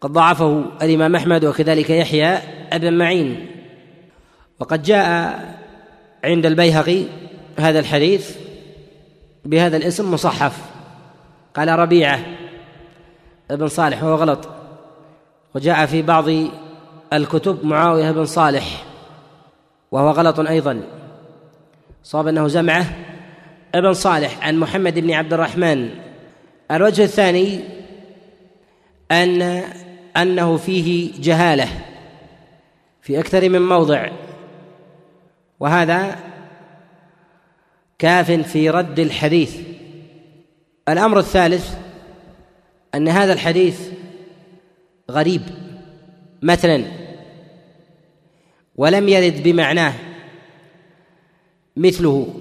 قد 0.00 0.12
ضعفه 0.12 0.64
الإمام 0.82 1.16
أحمد 1.16 1.44
وكذلك 1.44 1.90
يحيى 1.90 2.38
ابن 2.72 2.98
معين. 2.98 3.46
وقد 4.60 4.82
جاء 4.82 5.38
عند 6.24 6.46
البيهقي 6.46 7.04
هذا 7.58 7.78
الحديث 7.78 8.36
بهذا 9.44 9.76
الاسم 9.76 10.14
مصحف 10.14 10.58
قال 11.54 11.68
ربيعة 11.68 12.20
ابن 13.50 13.68
صالح 13.68 14.02
وهو 14.02 14.14
غلط. 14.14 14.61
وجاء 15.54 15.86
في 15.86 16.02
بعض 16.02 16.24
الكتب 17.12 17.64
معاوية 17.64 18.10
بن 18.10 18.24
صالح 18.24 18.84
وهو 19.90 20.10
غلط 20.10 20.40
أيضا. 20.40 20.82
صاب 22.02 22.26
أنه 22.28 22.48
زمعة 22.48 22.86
ابن 23.74 23.92
صالح 23.92 24.46
عن 24.46 24.58
محمد 24.58 24.98
بن 24.98 25.10
عبد 25.10 25.32
الرحمن. 25.32 25.90
الوجه 26.70 27.02
الثاني 27.02 27.60
أن 29.10 29.42
أنه 30.16 30.56
فيه 30.56 31.12
جهالة 31.20 31.68
في 33.02 33.20
أكثر 33.20 33.48
من 33.48 33.68
موضع 33.68 34.08
وهذا 35.60 36.16
كاف 37.98 38.30
في 38.30 38.70
رد 38.70 38.98
الحديث. 38.98 39.56
الأمر 40.88 41.18
الثالث 41.18 41.74
أن 42.94 43.08
هذا 43.08 43.32
الحديث 43.32 43.88
غريب. 45.10 45.42
مثلا 46.42 46.84
ولم 48.76 49.08
يرد 49.08 49.42
بمعناه 49.42 49.94
مثله. 51.76 52.34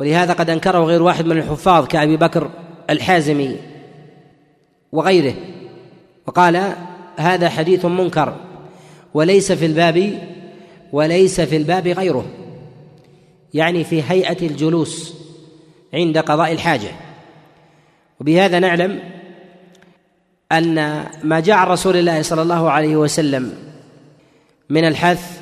ولهذا 0.00 0.32
قد 0.32 0.50
أنكره 0.50 0.78
غير 0.78 1.02
واحد 1.02 1.26
من 1.26 1.38
الحفاظ 1.38 1.86
كأبي 1.86 2.16
بكر 2.16 2.50
الحازمي 2.90 3.56
وغيره. 4.92 5.34
وقال 6.26 6.74
هذا 7.16 7.48
حديث 7.48 7.84
منكر 7.84 8.36
وليس 9.14 9.52
في 9.52 9.66
الباب 9.66 10.18
وليس 10.92 11.40
في 11.40 11.56
الباب 11.56 11.88
غيره. 11.88 12.26
يعني 13.54 13.84
في 13.84 14.02
هيئة 14.02 14.46
الجلوس 14.46 15.14
عند 15.94 16.18
قضاء 16.18 16.52
الحاجة. 16.52 16.90
وبهذا 18.20 18.58
نعلم 18.58 19.00
أن 20.52 21.04
ما 21.22 21.40
جاء 21.40 21.56
عن 21.56 21.66
رسول 21.66 21.96
الله 21.96 22.22
صلى 22.22 22.42
الله 22.42 22.70
عليه 22.70 22.96
وسلم 22.96 23.54
من 24.70 24.84
الحث 24.84 25.40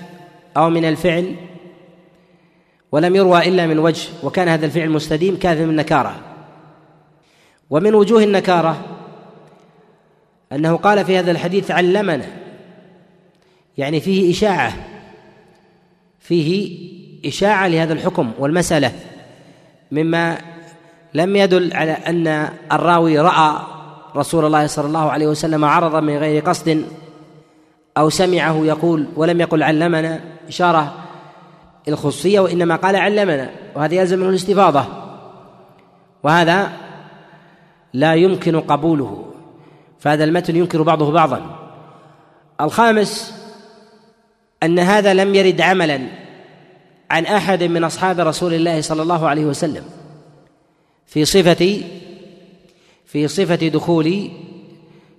أو 0.56 0.70
من 0.70 0.84
الفعل 0.84 1.34
ولم 2.92 3.16
يروى 3.16 3.48
إلا 3.48 3.66
من 3.66 3.78
وجه 3.78 4.08
وكان 4.22 4.48
هذا 4.48 4.66
الفعل 4.66 4.90
مستديم 4.90 5.38
كان 5.38 5.56
من 5.56 5.70
النكارة. 5.70 6.20
ومن 7.70 7.94
وجوه 7.94 8.22
النكارة 8.22 8.84
أنه 10.52 10.76
قال 10.76 11.04
في 11.04 11.18
هذا 11.18 11.30
الحديث 11.30 11.70
علمنا 11.70 12.26
يعني 13.78 14.00
فيه 14.00 14.30
إشاعة 14.32 14.72
فيه 16.20 16.78
إشاعة 17.28 17.68
لهذا 17.68 17.92
الحكم 17.92 18.32
والمسألة 18.38 18.92
مما 19.92 20.38
لم 21.14 21.36
يدل 21.36 21.74
على 21.74 21.92
أن 21.92 22.48
الراوي 22.72 23.18
رأى 23.18 23.75
رسول 24.16 24.44
الله 24.44 24.66
صلى 24.66 24.86
الله 24.86 25.10
عليه 25.10 25.26
وسلم 25.26 25.64
عرضا 25.64 26.00
من 26.00 26.16
غير 26.16 26.42
قصد 26.42 26.84
أو 27.98 28.10
سمعه 28.10 28.64
يقول 28.64 29.06
ولم 29.16 29.40
يقل 29.40 29.62
علمنا 29.62 30.20
إشارة 30.48 30.94
الخصوصية 31.88 32.40
وإنما 32.40 32.76
قال 32.76 32.96
علمنا 32.96 33.50
وهذا 33.74 33.94
يلزم 33.94 34.18
منه 34.18 34.28
الاستفاضة. 34.28 34.84
وهذا 36.22 36.72
لا 37.92 38.14
يمكن 38.14 38.60
قبوله 38.60 39.24
فهذا 39.98 40.24
المتن 40.24 40.56
ينكر 40.56 40.82
بعضه 40.82 41.12
بعضا. 41.12 41.58
الخامس 42.60 43.34
أن 44.62 44.78
هذا 44.78 45.14
لم 45.14 45.34
يرد 45.34 45.60
عملا 45.60 46.00
عن 47.10 47.26
أحد 47.26 47.62
من 47.62 47.84
أصحاب 47.84 48.20
رسول 48.20 48.54
الله 48.54 48.80
صلى 48.80 49.02
الله 49.02 49.28
عليه 49.28 49.44
وسلم 49.44 49.84
في 51.06 51.24
صفة 51.24 51.80
في 53.06 53.28
صفة 53.28 53.68
دخول 53.68 54.30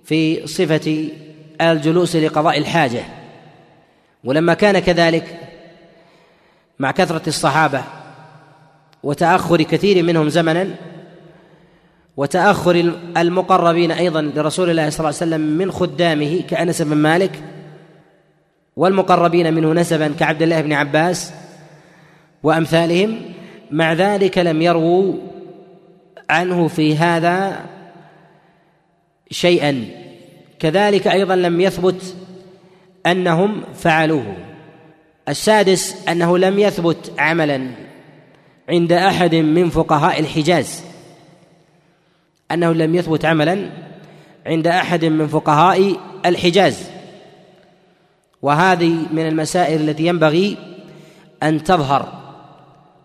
في 0.04 0.46
صفة 0.46 1.08
الجلوس 1.60 2.16
لقضاء 2.16 2.58
الحاجة. 2.58 3.02
ولما 4.24 4.54
كان 4.54 4.78
كذلك 4.78 5.38
مع 6.78 6.90
كثرة 6.90 7.22
الصحابة 7.28 7.82
وتأخر 9.02 9.62
كثير 9.62 10.02
منهم 10.02 10.28
زمنا 10.28 10.68
وتأخر 12.16 12.94
المقربين 13.16 13.90
أيضا 13.90 14.22
لرسول 14.22 14.70
الله 14.70 14.90
صلى 14.90 14.98
الله 14.98 15.20
عليه 15.20 15.32
وسلم 15.32 15.40
من 15.40 15.72
خدامه 15.72 16.40
كأنس 16.40 16.82
بن 16.82 16.96
مالك 16.96 17.42
والمقربين 18.76 19.54
منه 19.54 19.72
نسبا 19.72 20.14
كعبد 20.18 20.42
الله 20.42 20.60
بن 20.60 20.72
عباس 20.72 21.32
وأمثالهم 22.42 23.20
مع 23.70 23.92
ذلك 23.92 24.38
لم 24.38 24.62
يرووا 24.62 25.14
عنه 26.30 26.68
في 26.68 26.96
هذا 26.96 27.60
شيئا. 29.30 29.84
كذلك 30.58 31.06
أيضا 31.06 31.36
لم 31.36 31.60
يثبت 31.60 32.16
أنهم 33.06 33.62
فعلوه. 33.74 34.36
السادس 35.28 36.08
أنه 36.08 36.38
لم 36.38 36.58
يثبت 36.58 37.12
عملا 37.18 37.70
عند 38.68 38.92
أحد 38.92 39.34
من 39.34 39.70
فقهاء 39.70 40.20
الحجاز. 40.20 40.84
أنه 42.50 42.72
لم 42.72 42.94
يثبت 42.94 43.24
عملا 43.24 43.70
عند 44.46 44.66
أحد 44.66 45.04
من 45.04 45.26
فقهاء 45.26 45.96
الحجاز. 46.26 46.90
وهذه 48.42 49.06
من 49.12 49.28
المسائل 49.28 49.88
التي 49.88 50.06
ينبغي 50.06 50.56
أن 51.42 51.64
تظهر. 51.64 52.12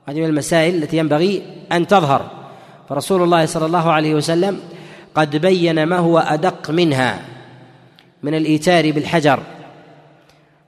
هذه 0.08 0.20
من 0.20 0.26
المسائل 0.26 0.84
التي 0.84 0.98
ينبغي 0.98 1.44
أن 1.72 1.88
تظهر. 1.88 2.32
فرسول 2.90 3.24
الله 3.24 3.46
صلى 3.46 3.66
الله 3.66 3.92
عليه 3.92 4.16
وسلم 4.16 4.60
قد 5.16 5.36
بين 5.36 5.84
ما 5.84 5.98
هو 5.98 6.20
أدق 6.20 6.70
منها 6.70 7.26
من 8.24 8.34
الايتار 8.34 8.92
بالحجر. 8.92 9.44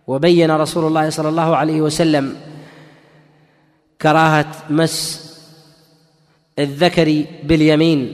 وبين 0.07 0.51
رسول 0.51 0.87
الله 0.87 1.09
صلى 1.09 1.29
الله 1.29 1.55
عليه 1.55 1.81
وسلم 1.81 2.37
كراهة 4.01 4.51
مس 4.69 5.25
الذكر 6.59 7.25
باليمين 7.43 8.13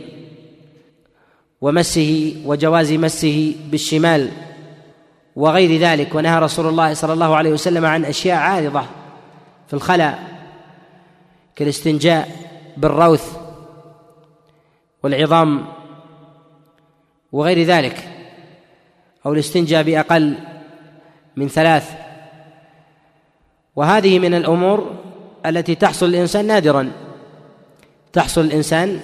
ومسه 1.62 2.42
وجواز 2.46 2.92
مسه 2.94 3.56
بالشمال 3.72 4.32
وغير 5.36 5.80
ذلك. 5.82 6.16
ونهى 6.16 6.40
رسول 6.40 6.68
الله 6.68 6.94
صلى 6.94 7.14
الله 7.14 7.36
عليه 7.36 7.52
وسلم 7.52 7.86
عن 7.86 8.06
أشياء 8.06 8.38
عارضة 8.38 8.84
في 9.68 9.74
الخلاء 9.74 10.24
كالاستنجاء 11.56 12.30
بالروث 12.78 13.38
والعظام 15.04 15.66
وغير 17.32 17.64
ذلك 17.64 18.08
أو 19.26 19.34
الاستنجاء 19.34 19.84
بأقل 19.84 20.38
من 21.36 21.48
ثلاث. 21.48 21.92
وهذه 23.76 24.20
من 24.20 24.34
الأمور 24.34 24.96
التي 25.46 25.76
تحصل 25.76 26.06
الإنسان 26.06 26.48
نادرا 26.48 26.92
تحصل 28.14 28.42
الإنسان 28.42 29.00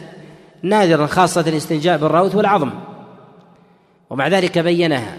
نادرا 0.64 1.08
خاصة 1.08 1.42
الاستنجاء 1.42 1.98
بالروث 1.98 2.36
والعظم. 2.36 2.72
ومع 4.10 4.28
ذلك 4.28 4.60
بينها. 4.60 5.18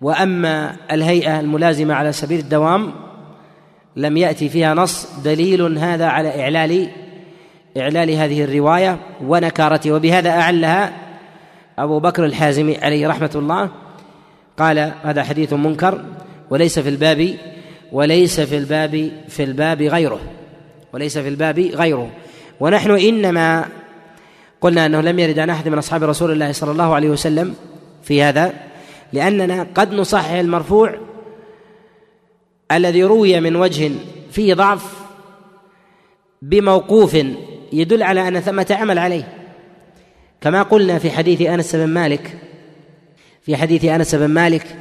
وأما 0.00 0.76
الهيئة 0.90 1.40
الملازمة 1.40 1.94
على 1.94 2.12
سبيل 2.12 2.38
الدوام 2.38 2.92
لم 3.96 4.16
يأتي 4.16 4.48
فيها 4.48 4.74
نص 4.74 5.20
دليل 5.24 5.78
هذا 5.78 6.06
على 6.06 6.42
اعلال 6.42 6.88
إعلال 7.76 8.10
هذه 8.10 8.44
الرواية 8.44 8.98
ونكارته 9.22 9.92
وبهذا 9.92 10.30
أعلها 10.30 10.92
أبو 11.84 11.98
بكر 11.98 12.24
الحازمي 12.24 12.78
عليه 12.78 13.08
رحمة 13.08 13.30
الله 13.34 13.70
قال 14.58 14.92
هذا 15.02 15.22
حديث 15.22 15.52
منكر 15.52 16.04
وليس 16.50 16.78
في 16.78 16.88
الباب 16.88 17.34
وليس 17.92 18.40
في 18.40 18.56
الباب 18.56 19.10
في 19.28 19.44
الباب 19.44 19.82
غيره 19.82 20.20
وليس 20.92 21.18
في 21.18 21.28
الباب 21.28 21.58
غيره. 21.58 22.10
ونحن 22.60 22.90
إنما 22.90 23.68
قلنا 24.60 24.86
أنه 24.86 25.00
لم 25.00 25.18
يرد 25.18 25.38
عن 25.38 25.50
أحد 25.50 25.68
من 25.68 25.78
أصحاب 25.78 26.04
رسول 26.04 26.30
الله 26.30 26.52
صلى 26.52 26.70
الله 26.70 26.94
عليه 26.94 27.08
وسلم 27.08 27.54
في 28.02 28.22
هذا 28.22 28.52
لأننا 29.12 29.66
قد 29.74 29.94
نصحح 29.94 30.30
المرفوع 30.30 30.94
الذي 32.72 33.04
روي 33.04 33.40
من 33.40 33.56
وجه 33.56 33.90
فيه 34.30 34.54
ضعف 34.54 35.00
بموقوف 36.42 37.16
يدل 37.72 38.02
على 38.02 38.28
أن 38.28 38.40
ثمة 38.40 38.66
عمل 38.70 38.98
عليه. 38.98 39.39
كما 40.40 40.62
قلنا 40.62 40.98
في 40.98 41.10
حديث 41.10 41.42
أنس 41.42 41.76
بن 41.76 41.86
مالك 41.86 42.36
في 43.42 43.56
حديث 43.56 43.84
أنس 43.84 44.14
بن 44.14 44.26
مالك 44.26 44.76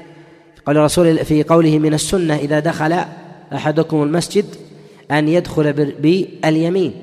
قال 0.65 0.77
رسول 0.77 1.25
في 1.25 1.43
قوله 1.43 1.79
من 1.79 1.93
السنة 1.93 2.35
إذا 2.35 2.59
دخل 2.59 2.99
أحدكم 3.53 4.03
المسجد 4.03 4.45
أن 5.11 5.27
يدخل 5.27 5.73
باليمين. 5.73 6.93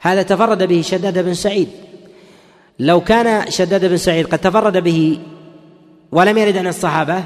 هذا 0.00 0.22
تفرد 0.22 0.62
به 0.62 0.80
شداد 0.82 1.24
بن 1.24 1.34
سعيد. 1.34 1.68
لو 2.78 3.00
كان 3.00 3.50
شداد 3.50 3.84
بن 3.84 3.96
سعيد 3.96 4.26
قد 4.26 4.38
تفرد 4.38 4.76
به 4.76 5.18
ولم 6.12 6.38
يرد 6.38 6.56
عن 6.56 6.66
الصحابة 6.66 7.24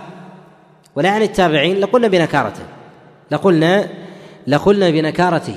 ولا 0.97 1.11
عن 1.11 1.23
التابعين 1.23 1.81
لقلنا 1.81 2.09
بنكارته. 2.09 2.63
لقلنا 3.31 3.89
لقلنا 4.47 4.91
بنكارته. 4.91 5.57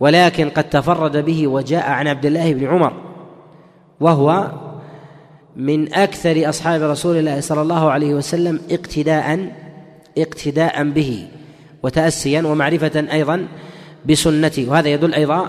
ولكن 0.00 0.50
قد 0.50 0.70
تفرد 0.70 1.16
به 1.16 1.46
وجاء 1.46 1.90
عن 1.90 2.08
عبد 2.08 2.26
الله 2.26 2.54
بن 2.54 2.66
عمر. 2.66 3.09
وهو 4.00 4.50
من 5.56 5.94
أكثر 5.94 6.48
أصحاب 6.48 6.82
رسول 6.82 7.16
الله 7.16 7.40
صلى 7.40 7.62
الله 7.62 7.90
عليه 7.90 8.14
وسلم 8.14 8.60
اقتداء 8.70 9.52
اقتداء 10.18 10.84
به 10.90 11.28
وتاسيا 11.82 12.42
ومعرفة 12.42 13.06
أيضا 13.12 13.46
بسنته. 14.06 14.66
وهذا 14.70 14.88
يدل 14.88 15.14
أيضا 15.14 15.48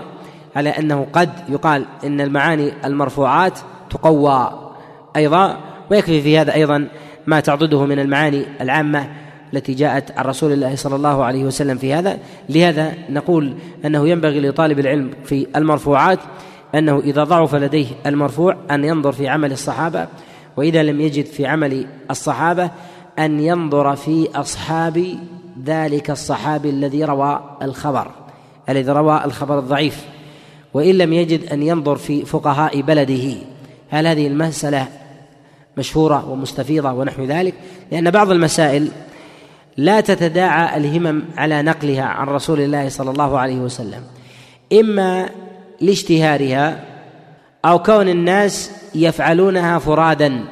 على 0.56 0.70
أنه 0.70 1.06
قد 1.12 1.30
يقال 1.48 1.84
إن 2.04 2.20
المعاني 2.20 2.72
المرفوعات 2.84 3.58
تقوى 3.90 4.72
أيضا 5.16 5.58
ويكفي 5.90 6.22
في 6.22 6.38
هذا 6.38 6.54
أيضا 6.54 6.88
ما 7.26 7.40
تعضده 7.40 7.84
من 7.84 7.98
المعاني 7.98 8.44
العامة 8.60 9.08
التي 9.54 9.74
جاءت 9.74 10.18
عن 10.18 10.24
رسول 10.24 10.52
الله 10.52 10.76
صلى 10.76 10.96
الله 10.96 11.24
عليه 11.24 11.44
وسلم 11.44 11.78
في 11.78 11.94
هذا. 11.94 12.18
لهذا 12.48 12.92
نقول 13.10 13.54
أنه 13.84 14.08
ينبغي 14.08 14.40
لطالب 14.40 14.78
العلم 14.78 15.10
في 15.24 15.46
المرفوعات 15.56 16.18
أنه 16.74 16.98
إذا 16.98 17.24
ضعف 17.24 17.54
لديه 17.54 17.86
المرفوع 18.06 18.56
أن 18.70 18.84
ينظر 18.84 19.12
في 19.12 19.28
عمل 19.28 19.52
الصحابة 19.52 20.06
وإذا 20.56 20.82
لم 20.82 21.00
يجد 21.00 21.26
في 21.26 21.46
عمل 21.46 21.86
الصحابة 22.10 22.70
أن 23.18 23.40
ينظر 23.40 23.96
في 23.96 24.28
أصحاب 24.34 25.18
ذلك 25.64 26.10
الصحابي 26.10 26.70
الذي 26.70 27.04
روى 27.04 27.40
الخبر 27.62 28.10
الذي 28.68 28.92
روى 28.92 29.24
الخبر 29.24 29.58
الضعيف. 29.58 30.04
وإن 30.74 30.98
لم 30.98 31.12
يجد 31.12 31.52
أن 31.52 31.62
ينظر 31.62 31.96
في 31.96 32.24
فقهاء 32.24 32.80
بلده. 32.80 33.34
هل 33.90 34.06
هذه 34.06 34.26
المسألة 34.26 34.88
مشهورة 35.76 36.30
ومستفيضة 36.30 36.92
ونحو 36.92 37.24
ذلك؟ 37.24 37.54
لأن 37.92 38.10
بعض 38.10 38.30
المسائل 38.30 38.88
لا 39.76 40.00
تتداعى 40.00 40.76
الهمم 40.76 41.22
على 41.36 41.62
نقلها 41.62 42.04
عن 42.04 42.26
رسول 42.26 42.60
الله 42.60 42.88
صلى 42.88 43.10
الله 43.10 43.38
عليه 43.38 43.56
وسلم. 43.56 44.02
إما 44.72 45.28
لاشتهارها 45.82 46.84
أو 47.64 47.82
كون 47.82 48.08
الناس 48.08 48.70
يفعلونها 48.94 49.78
فرادا. 49.78 50.44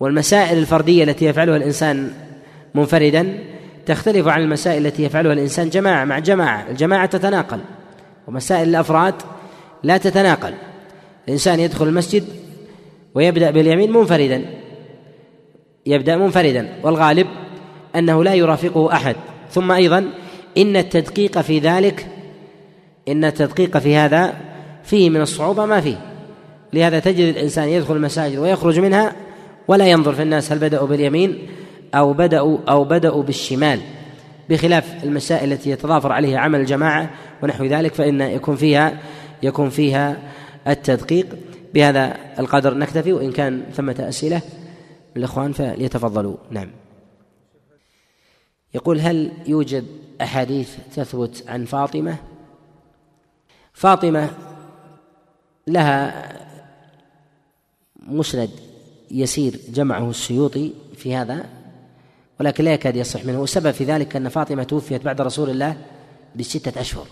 والمسائل 0.00 0.58
الفردية 0.58 1.04
التي 1.04 1.24
يفعلها 1.24 1.56
الإنسان 1.56 2.10
منفردا 2.74 3.38
تختلف 3.86 4.28
عن 4.28 4.42
المسائل 4.42 4.86
التي 4.86 5.02
يفعلها 5.02 5.32
الإنسان 5.32 5.68
جماعة 5.68 6.04
مع 6.04 6.18
جماعة. 6.18 6.70
الجماعة 6.70 7.06
تتناقل 7.06 7.60
ومسائل 8.28 8.68
الأفراد 8.68 9.14
لا 9.82 9.96
تتناقل. 9.96 10.54
الإنسان 11.28 11.60
يدخل 11.60 11.86
المسجد 11.86 12.24
ويبدأ 13.14 13.50
باليمين 13.50 13.92
منفردا. 13.92 14.44
يبدأ 15.86 16.16
منفردا. 16.16 16.68
والغالب 16.82 17.26
أنه 17.96 18.24
لا 18.24 18.34
يرافقه 18.34 18.92
أحد. 18.92 19.16
ثم 19.50 19.72
أيضا 19.72 20.10
إن 20.58 20.76
التدقيق 20.76 21.40
في 21.40 21.58
ذلك 21.58 22.06
إن 23.10 23.24
التدقيق 23.24 23.78
في 23.78 23.96
هذا 23.96 24.34
فيه 24.84 25.10
من 25.10 25.20
الصعوبة 25.20 25.66
ما 25.66 25.80
فيه. 25.80 25.96
لهذا 26.72 26.98
تجد 26.98 27.34
الإنسان 27.36 27.68
يدخل 27.68 27.96
المساجد 27.96 28.38
ويخرج 28.38 28.78
منها 28.78 29.12
ولا 29.68 29.86
ينظر 29.86 30.12
في 30.12 30.22
الناس 30.22 30.52
هل 30.52 30.58
بدأوا 30.58 30.86
باليمين 30.86 31.38
أو 31.94 32.12
بداوا 32.12 32.58
أو 32.68 32.84
بدأوا 32.84 33.22
بالشمال. 33.22 33.80
بخلاف 34.50 35.04
المسائل 35.04 35.52
التي 35.52 35.70
يتضافر 35.70 36.12
عليها 36.12 36.38
عمل 36.38 36.60
الجماعة 36.60 37.10
ونحو 37.42 37.64
ذلك 37.64 37.94
فإن 37.94 38.20
يكون 38.20 38.56
فيها 38.56 38.98
يكون 39.42 39.70
فيها 39.70 40.16
التدقيق. 40.68 41.26
بهذا 41.74 42.16
القدر 42.38 42.74
نكتفي 42.74 43.12
وإن 43.12 43.32
كان 43.32 43.62
ثمة 43.72 43.96
أسئلة 44.08 44.42
من 45.16 45.22
الاخوان 45.22 45.52
فليتفضلوا. 45.52 46.36
نعم. 46.50 46.68
يقول 48.74 49.00
هل 49.00 49.30
يوجد 49.46 49.84
أحاديث 50.20 50.76
تثبت 50.96 51.44
عن 51.48 51.64
فاطمة؟ 51.64 52.16
فاطمة 53.72 54.30
لها 55.66 56.28
مسند 57.96 58.50
يسير 59.10 59.60
جمعه 59.68 60.10
السيوطي 60.10 60.72
في 60.96 61.16
هذا 61.16 61.46
ولكن 62.40 62.64
لا 62.64 62.72
يكاد 62.72 62.96
يصح 62.96 63.24
منه. 63.24 63.40
والسبب 63.40 63.70
في 63.70 63.84
ذلك 63.84 64.16
أن 64.16 64.28
فاطمة 64.28 64.62
توفيت 64.62 65.04
بعد 65.04 65.20
رسول 65.20 65.50
الله 65.50 65.76
بستة 66.36 66.80
أشهر. 66.80 67.06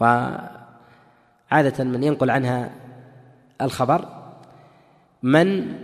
وعادة 0.00 1.84
من 1.84 2.04
ينقل 2.04 2.30
عنها 2.30 2.70
الخبر 3.62 4.08
من 5.22 5.74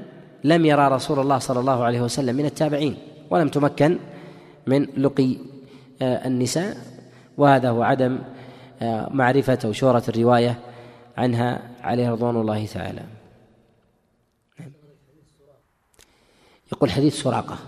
لم 0.45 0.67
يرى 0.67 0.89
رسول 0.89 1.19
الله 1.19 1.39
صلى 1.39 1.61
الله 1.61 1.85
عليه 1.85 2.01
وسلم 2.01 2.37
من 2.37 2.45
التابعين 2.45 2.97
ولم 3.31 3.49
تمكن 3.49 3.99
من 4.67 4.83
لقي 4.97 5.37
آه، 6.03 6.27
النساء. 6.27 6.77
وهذا 7.39 7.71
هو 7.71 7.83
عدم 7.83 8.19
معرفة 9.11 9.59
أو 9.65 9.73
شهرة 9.73 10.03
الرواية 10.09 10.61
عنها 11.17 11.77
عليه 11.81 12.11
رضوان 12.11 12.37
الله 12.37 12.67
تعالى. 12.67 13.05
يقول 16.73 16.91
حديث 16.91 17.23
سراقة. 17.23 17.59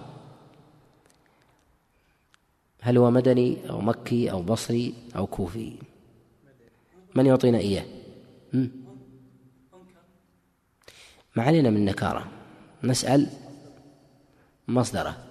هل 2.80 2.98
هو 2.98 3.10
مدني 3.10 3.70
أو 3.70 3.80
مكي 3.80 4.30
أو 4.30 4.42
بصري 4.42 4.94
أو 5.16 5.26
كوفي؟ 5.26 5.76
من 7.14 7.26
يعطينا 7.26 7.58
إياه؟ 7.58 7.84
ما 11.36 11.42
علينا 11.42 11.70
من 11.70 11.84
نكارة. 11.84 12.28
نسأل 12.84 13.30
مصدره. 14.68 15.24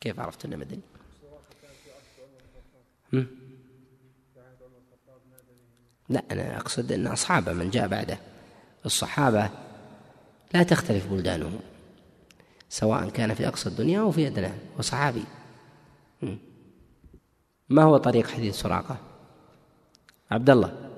كيف 0.00 0.20
عرفت 0.20 0.44
إنه 0.44 0.56
مدني؟ 0.56 0.80
لا 6.08 6.24
أنا 6.30 6.56
أقصد 6.56 6.92
أن 6.92 7.06
أصحابه 7.06 7.52
من 7.52 7.70
جاء 7.70 7.88
بعده. 7.88 8.18
الصحابة 8.86 9.50
لا 10.54 10.62
تختلف 10.62 11.06
بلدانهم 11.06 11.60
سواء 12.68 13.08
كان 13.08 13.34
في 13.34 13.48
أقصى 13.48 13.68
الدنيا 13.68 14.00
أو 14.00 14.10
في 14.10 14.26
أدناها 14.26 14.58
وصحابي 14.78 15.24
ما 17.68 17.82
هو 17.82 17.96
طريق 17.96 18.26
حديث 18.26 18.54
سراقة؟ 18.54 18.96
عبد 20.30 20.50
الله 20.50 20.90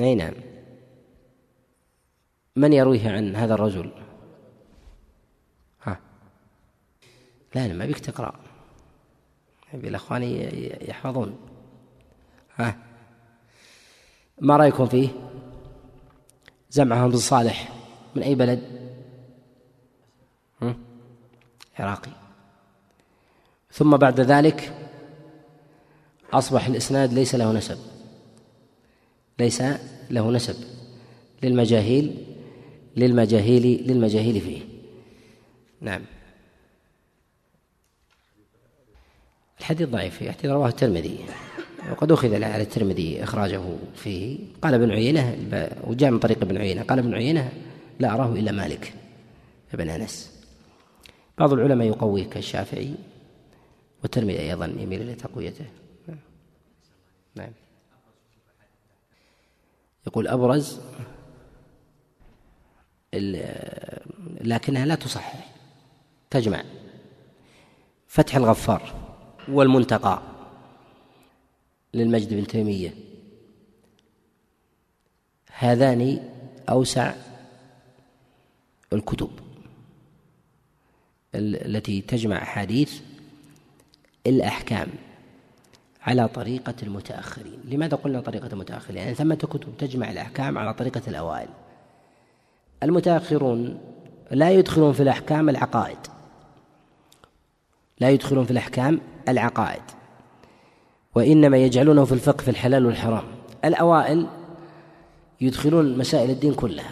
أي 0.00 0.14
نعم. 0.14 0.34
من 2.56 2.72
يرويه 2.72 3.10
عن 3.10 3.36
هذا 3.36 3.54
الرجل؟ 3.54 3.92
ها. 5.82 6.00
لا 7.54 7.68
لا 7.68 7.74
ما 7.74 7.86
بيك 7.86 7.98
تقرأ. 7.98 8.49
الأخوان 9.74 10.22
يحفظون. 10.88 11.36
ها. 12.56 12.76
ما 14.40 14.56
رأيكم 14.56 14.86
فيه؟ 14.86 15.08
زمعة 16.70 17.08
بن 17.08 17.16
صالح 17.16 17.72
من 18.16 18.22
أي 18.22 18.34
بلد؟ 18.34 18.80
عراقي. 21.78 22.10
ثم 23.72 23.96
بعد 23.96 24.20
ذلك 24.20 24.88
أصبح 26.32 26.66
الإسناد 26.66 27.12
ليس 27.12 27.34
له 27.34 27.52
نسب. 27.52 27.78
ليس 29.38 29.62
له 30.10 30.30
نسب 30.30 30.56
للمجاهيل 31.42 32.26
للمجاهيل 32.96 33.86
للمجاهيل 33.86 34.40
فيه. 34.40 34.62
نعم. 35.80 36.02
الحديث 39.60 39.88
ضعيف 39.88 40.22
الحديث 40.22 40.44
رواه 40.44 40.68
الترمذي. 40.68 41.24
وقد 41.90 42.12
أخذ 42.12 42.34
على 42.34 42.62
الترمذي 42.62 43.22
إخراجه 43.22 43.62
فيه. 43.94 44.38
قال 44.62 44.74
ابن 44.74 44.90
عيينة 44.90 45.38
وجاء 45.84 46.10
من 46.10 46.18
طريق 46.18 46.42
ابن 46.42 46.58
عيينة. 46.58 46.82
قال 46.82 46.98
ابن 46.98 47.14
عيينة 47.14 47.52
لا 47.98 48.14
أراه 48.14 48.32
إلا 48.32 48.52
مالك 48.52 48.94
ابن 49.74 49.88
أنس. 49.88 50.44
بعض 51.38 51.52
العلماء 51.52 51.86
يقويه 51.86 52.30
كالشافعي 52.30 52.94
والترمذي 54.02 54.40
أيضا 54.40 54.66
يميل 54.66 55.02
إلى 55.02 55.14
تقويته. 55.14 55.66
نعم. 57.34 57.52
يقول 60.06 60.28
أبرز 60.28 60.80
لكنها 64.40 64.86
لا 64.86 64.94
تصحح. 64.94 65.46
تجمع. 66.30 66.64
فتح 68.08 68.36
الغفار. 68.36 69.09
والمنتقى 69.48 70.22
للمجد 71.94 72.34
بن 72.34 72.46
تيمية. 72.46 72.94
هذان 75.52 76.28
أوسع 76.68 77.14
الكتب 78.92 79.30
التي 81.34 82.00
تجمع 82.00 82.42
أحاديث 82.42 83.00
الأحكام 84.26 84.88
على 86.02 86.28
طريقة 86.28 86.74
المتأخرين. 86.82 87.60
لماذا 87.64 87.96
قلنا 87.96 88.20
طريقة 88.20 88.48
المتأخرين؟ 88.52 88.98
يعني 88.98 89.14
ثمة 89.14 89.34
كتب 89.34 89.76
تجمع 89.78 90.10
الأحكام 90.10 90.58
على 90.58 90.74
طريقة 90.74 91.02
الأوائل. 91.08 91.48
المتأخرون 92.82 93.80
لا 94.30 94.50
يدخلون 94.50 94.92
في 94.92 95.02
الأحكام 95.02 95.48
العقائد. 95.48 95.98
لا 98.00 98.10
يدخلون 98.10 98.44
في 98.44 98.50
الأحكام 98.50 99.00
العقائد 99.28 99.82
وإنما 101.14 101.56
يجعلونه 101.56 102.04
في 102.04 102.12
الفقه 102.12 102.42
في 102.42 102.50
الحلال 102.50 102.86
والحرام. 102.86 103.24
الأوائل 103.64 104.26
يدخلون 105.40 105.98
مسائل 105.98 106.30
الدين 106.30 106.54
كلها 106.54 106.90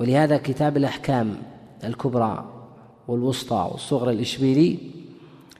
ولهذا 0.00 0.36
كتاب 0.36 0.76
الأحكام 0.76 1.36
الكبرى 1.84 2.50
والوسطى 3.08 3.68
والصغرى 3.72 4.12
الإشبيلي 4.12 4.78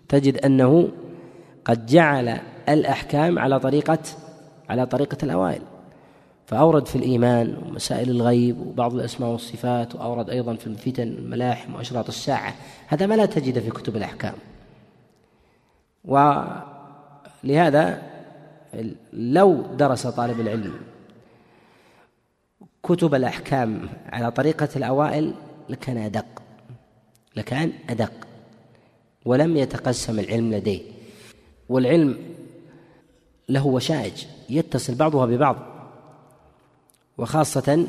تجد 0.09 0.37
أنه 0.39 0.89
قد 1.65 1.87
جعل 1.87 2.39
الأحكام 2.69 3.39
على 3.39 3.61
طريقة 3.61 3.99
على 4.69 4.87
طريقة 4.87 5.19
الأوائل. 5.23 5.63
فأورد 6.47 6.87
في 6.87 6.97
الإيمان 6.97 7.57
ومسائل 7.57 8.11
الغيب 8.11 8.67
وبعض 8.67 8.95
الأسماء 8.95 9.31
والصفات 9.31 9.95
وأورد 9.95 10.31
أيضا 10.31 10.55
في 10.55 10.67
الفتن 10.67 11.03
الملاحم 11.03 11.75
وأشراط 11.75 12.09
الساعة. 12.09 12.55
هذا 12.87 13.07
ما 13.07 13.15
لا 13.15 13.27
تجد 13.27 13.59
في 13.59 13.71
كتب 13.71 13.97
الأحكام. 13.97 14.35
ولهذا 17.45 18.03
لو 19.13 19.63
درس 19.63 20.07
طالب 20.07 20.41
العلم 20.41 20.75
كتب 22.83 23.15
الأحكام 23.15 23.89
على 24.07 24.31
طريقة 24.31 24.69
الأوائل 24.77 25.35
لكان 25.69 25.97
أدق. 25.97 26.43
لكان 27.37 27.73
أدق. 27.91 28.13
ولم 29.25 29.57
يتقسم 29.57 30.19
العلم 30.19 30.55
لديه. 30.55 30.83
والعلم 31.69 32.19
له 33.49 33.67
وشائج 33.67 34.25
يتصل 34.51 34.95
بعضها 34.95 35.27
ببعض. 35.27 35.74
وخاصة 37.19 37.87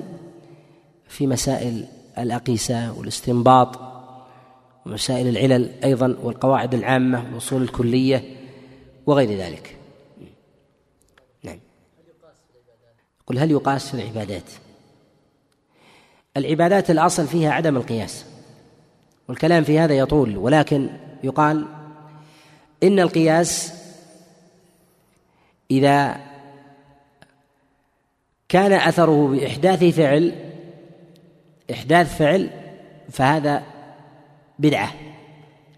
في 1.07 1.27
مسائل 1.27 1.85
الأقيسة 2.17 2.93
والاستنباط 2.99 3.79
ومسائل 4.85 5.27
العلل 5.27 5.71
أيضا 5.83 6.17
والقواعد 6.23 6.73
العامة 6.73 7.25
والأصول 7.25 7.61
الكلية 7.61 8.23
وغير 9.05 9.37
ذلك. 9.39 9.77
نعم. 11.43 11.59
قل 13.27 13.39
هل 13.39 13.51
يقاس 13.51 13.89
في 13.89 13.93
العبادات؟ 13.93 14.51
العبادات 16.37 16.91
الأصل 16.91 17.27
فيها 17.27 17.51
عدم 17.51 17.77
القياس 17.77 18.25
والكلام 19.27 19.63
في 19.63 19.79
هذا 19.79 19.97
يطول 19.97 20.37
ولكن 20.37 20.89
يقال 21.23 21.65
إن 22.83 22.99
القياس 22.99 23.73
إذا 25.71 26.24
كان 28.55 28.73
أثره 28.73 29.27
بإحداث 29.27 29.83
فعل 29.83 30.33
إحداث 31.71 32.17
فعل 32.17 32.49
فهذا 33.09 33.63
بدعة 34.59 34.91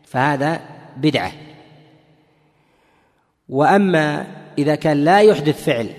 فهذا 0.03 0.61
بدعة. 0.97 1.31
وأما 3.49 4.27
إذا 4.57 4.75
كان 4.75 5.03
لا 5.03 5.21
يحدث 5.21 5.63
فعل 5.63 5.89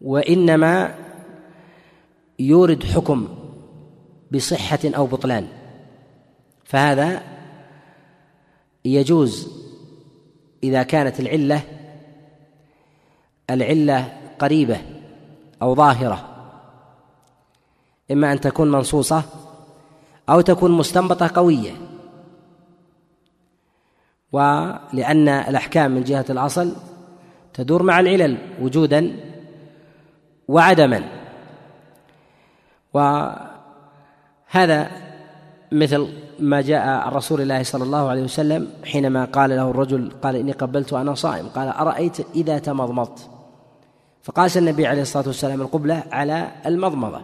وإنما 0.00 0.94
يورد 2.38 2.84
حكم 2.84 3.28
بصحة 4.32 4.80
أو 4.84 5.06
بطلان 5.06 5.48
فهذا 6.64 7.22
يجوز 8.84 9.48
إذا 10.62 10.82
كانت 10.82 11.20
العلة 11.20 11.62
العلة 13.50 14.23
قريبة 14.44 14.78
أو 15.62 15.74
ظاهرة. 15.74 16.24
إما 18.10 18.32
أن 18.32 18.40
تكون 18.40 18.70
منصوصة 18.70 19.22
أو 20.28 20.40
تكون 20.40 20.70
مستنبطة 20.70 21.30
قوية. 21.34 21.72
ولأن 24.32 25.28
الأحكام 25.28 25.90
من 25.90 26.02
جهة 26.02 26.24
الأصل 26.30 26.72
تدور 27.54 27.82
مع 27.82 28.00
العلل 28.00 28.38
وجودا 28.60 29.16
وعدما. 30.48 31.04
وهذا 32.94 34.90
مثل 35.72 36.08
ما 36.38 36.60
جاء 36.60 36.88
عن 36.88 37.12
رسول 37.12 37.40
الله 37.40 37.62
صلى 37.62 37.84
الله 37.84 38.08
عليه 38.08 38.22
وسلم 38.22 38.68
حينما 38.84 39.24
قال 39.24 39.50
له 39.50 39.70
الرجل 39.70 40.12
قال 40.22 40.36
إني 40.36 40.52
قبلت 40.52 40.92
وأنا 40.92 41.14
صائم 41.14 41.46
قال 41.48 41.68
أرأيت 41.68 42.20
إذا 42.34 42.58
تمضمضت؟ 42.58 43.33
فقاس 44.24 44.56
النبي 44.56 44.86
عليه 44.86 45.02
الصلاة 45.02 45.26
والسلام 45.26 45.62
القبلة 45.62 46.04
على 46.12 46.52
المضمضة. 46.66 47.22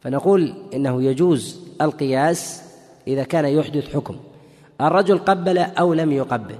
فنقول 0.00 0.54
إنه 0.74 1.02
يجوز 1.02 1.60
القياس 1.80 2.62
إذا 3.06 3.24
كان 3.24 3.44
يحدث 3.44 3.94
حكم. 3.94 4.16
الرجل 4.80 5.18
قبل 5.18 5.58
أو 5.58 5.94
لم 5.94 6.12
يقبل. 6.12 6.54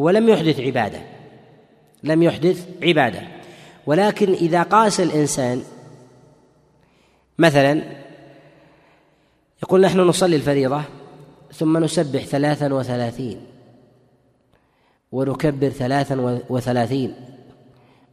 هو 0.00 0.10
لم 0.10 0.28
يحدث 0.28 0.60
عبادة. 0.60 1.00
لم 2.02 2.22
يحدث 2.22 2.68
عبادة. 2.82 3.22
ولكن 3.86 4.32
إذا 4.32 4.62
قاس 4.62 5.00
الإنسان 5.00 5.62
مثلا 7.38 7.82
يقول 9.62 9.80
نحن 9.80 10.00
نصلي 10.00 10.36
الفريضة 10.36 10.82
ثم 11.52 11.84
نسبح 11.84 12.24
ثلاثا 12.24 12.74
وثلاثين 12.74 13.46
ونكبر 15.12 15.68
ثلاثا 15.68 16.42
وثلاثين 16.48 17.31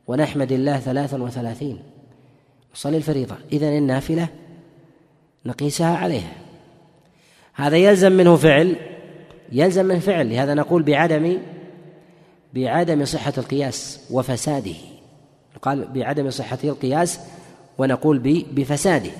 ونحمد 0.10 0.51
الله 0.51 0.80
ثلاثا 0.80 1.18
وثلاثين. 1.18 1.80
نصلي 2.76 2.97
الفريضة. 2.97 3.36
إذن 3.53 3.78
النافلة 3.78 4.28
نقيسها 5.45 5.97
عليها. 5.97 6.32
هذا 7.53 7.78
يلزم 7.78 8.12
منه 8.12 8.36
فعل 8.36 8.76
يلزم 9.51 9.86
من 9.86 9.99
فعل. 9.99 10.30
لهذا 10.30 10.53
نقول 10.53 10.84
بعدم 10.84 11.38
بعدم 12.53 13.05
صحة 13.05 13.34
القياس 13.38 14.07
وفساده. 14.12 14.76
قال 15.62 15.88
بعدم 15.88 16.30
صحته 16.30 16.70
القياس 16.70 17.20
ونقول 17.78 18.20
بفساده. 18.51 19.12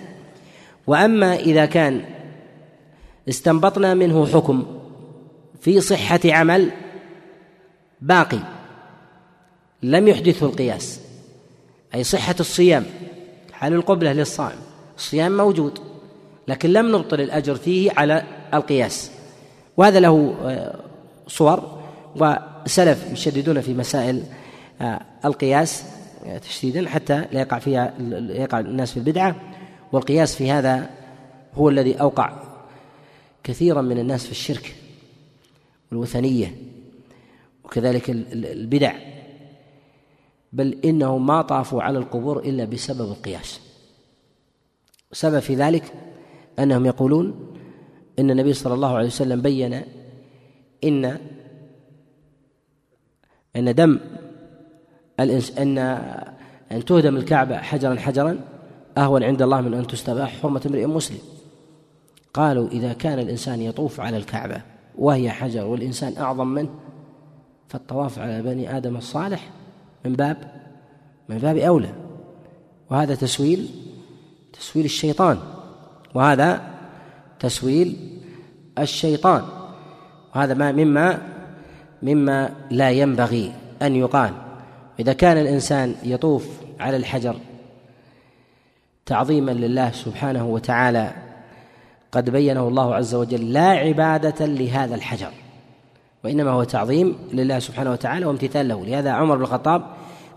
وأما 0.87 1.35
إذا 1.35 1.65
كان 1.65 2.01
استنبطنا 3.29 3.93
منه 3.93 4.25
حكم 4.25 4.65
في 5.61 5.81
صحة 5.81 6.19
عمل 6.25 6.71
باقي 8.01 8.59
لم 9.84 10.07
يحدثه 10.07 10.45
القياس. 10.45 10.99
أي 11.95 12.03
صحة 12.03 12.36
الصيام 12.39 12.86
حال 13.53 13.73
القبلة 13.73 14.13
للصائم 14.13 14.57
الصيام 14.97 15.38
موجود 15.38 15.80
لكن 16.47 16.73
لم 16.73 16.95
نبطل 16.95 17.21
الأجر 17.21 17.55
فيه 17.55 17.91
على 17.97 18.23
القياس. 18.53 19.11
وهذا 19.77 19.99
له 19.99 20.36
آه، 20.43 20.80
صور 21.27 21.80
وسلف 22.15 23.11
يشددون 23.11 23.61
في 23.61 23.73
مسائل 23.73 24.23
آه، 24.82 25.01
القياس 25.25 25.84
تشديدا 26.41 26.89
حتى 26.89 27.25
لا 27.32 27.39
يقع 27.39 27.59
فيها 27.59 27.93
يقع 28.30 28.59
الناس 28.59 28.91
في 28.91 28.97
البدعة. 28.97 29.36
والقياس 29.91 30.36
في 30.36 30.51
هذا 30.51 30.89
هو 31.55 31.69
الذي 31.69 31.93
أوقع 31.93 32.43
كثيرا 33.43 33.82
من 33.82 33.99
الناس 33.99 34.25
في 34.25 34.32
الشرك 34.32 34.75
والوثنية 35.91 36.55
وكذلك 37.63 38.09
البدع. 38.09 38.93
بل 40.53 40.77
إنهم 40.85 41.27
ما 41.27 41.41
طافوا 41.41 41.83
على 41.83 41.97
القبور 41.97 42.39
إلا 42.39 42.65
بسبب 42.65 43.11
القياس. 43.11 43.59
سبب 45.11 45.39
في 45.39 45.55
ذلك 45.55 45.93
أنهم 46.59 46.85
يقولون 46.85 47.55
إن 48.19 48.31
النبي 48.31 48.53
صلى 48.53 48.73
الله 48.73 48.95
عليه 48.95 49.07
وسلم 49.07 49.41
بين 49.41 49.81
إن 50.83 51.17
أن 53.55 53.75
دم 53.75 53.99
أن 55.19 55.77
أن 56.71 56.85
تهدم 56.85 57.17
الكعبة 57.17 57.57
حجرا 57.57 57.95
حجرا 57.95 58.39
أهون 58.97 59.23
عند 59.23 59.41
الله 59.41 59.61
من 59.61 59.73
أن 59.73 59.87
تستباح 59.87 60.41
حرمة 60.41 60.61
امرئ 60.65 60.85
مسلم. 60.85 61.19
قالوا 62.33 62.67
إذا 62.67 62.93
كان 62.93 63.19
الإنسان 63.19 63.61
يطوف 63.61 63.99
على 63.99 64.17
الكعبة 64.17 64.61
وهي 64.97 65.31
حجر 65.31 65.65
والإنسان 65.65 66.17
أعظم 66.17 66.47
منه 66.47 66.69
فالطواف 67.67 68.19
على 68.19 68.41
بني 68.41 68.77
آدم 68.77 68.97
الصالح 68.97 69.49
من 70.05 70.13
باب 70.13 70.37
من 71.29 71.37
باب 71.37 71.57
أولى 71.57 71.93
وهذا 72.89 73.15
تسويل 73.15 73.69
تسويل 74.53 74.85
الشيطان 74.85 75.39
وهذا 76.13 76.61
تسويل 77.39 78.19
الشيطان 78.79 79.43
وهذا 80.35 80.53
ما 80.53 80.71
مما 80.71 81.19
مما 82.03 82.55
لا 82.71 82.89
ينبغي 82.89 83.53
أن 83.81 83.95
يقال. 83.95 84.33
إذا 84.99 85.13
كان 85.13 85.37
الإنسان 85.37 85.95
يطوف 86.03 86.47
على 86.79 86.97
الحجر 86.97 87.35
تعظيما 89.05 89.51
لله 89.51 89.91
سبحانه 89.91 90.45
وتعالى 90.45 91.13
قد 92.11 92.29
بينه 92.29 92.67
الله 92.67 92.95
عز 92.95 93.15
وجل 93.15 93.53
لا 93.53 93.67
عبادة 93.67 94.45
لهذا 94.45 94.95
الحجر. 94.95 95.31
وإنما 96.24 96.51
هو 96.51 96.63
تعظيم 96.63 97.15
لله 97.34 97.59
سبحانه 97.59 97.91
وتعالى 97.91 98.26
وامتثال 98.26 98.67
له. 98.67 98.86
لهذا 98.86 99.11
عمر 99.11 99.36
بن 99.36 99.41
الخطاب 99.41 99.82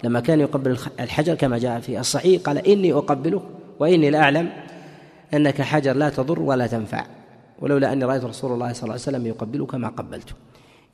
لما 0.05 0.21
كان 0.21 0.41
يقبل 0.41 0.79
الحجر 1.01 1.35
كما 1.35 1.59
جاء 1.59 1.81
في 1.81 2.01
الصحيح 2.01 2.43
قال 2.43 2.67
إني 2.69 2.93
أقبله 2.93 3.43
وإني 3.79 4.11
لأعلم 4.11 4.51
أنك 5.35 5.63
حجر 5.63 5.93
لا 5.93 6.09
تضر 6.09 6.41
ولا 6.41 6.67
تنفع. 6.67 7.05
ولولا 7.61 7.93
أني 7.93 8.05
رأيت 8.05 8.25
رسول 8.25 8.53
الله 8.53 8.73
صلى 8.73 8.83
الله 8.83 8.93
عليه 8.93 9.03
وسلم 9.03 9.27
يقبلك 9.27 9.75
ما 9.75 9.89
قبلته. 9.89 10.33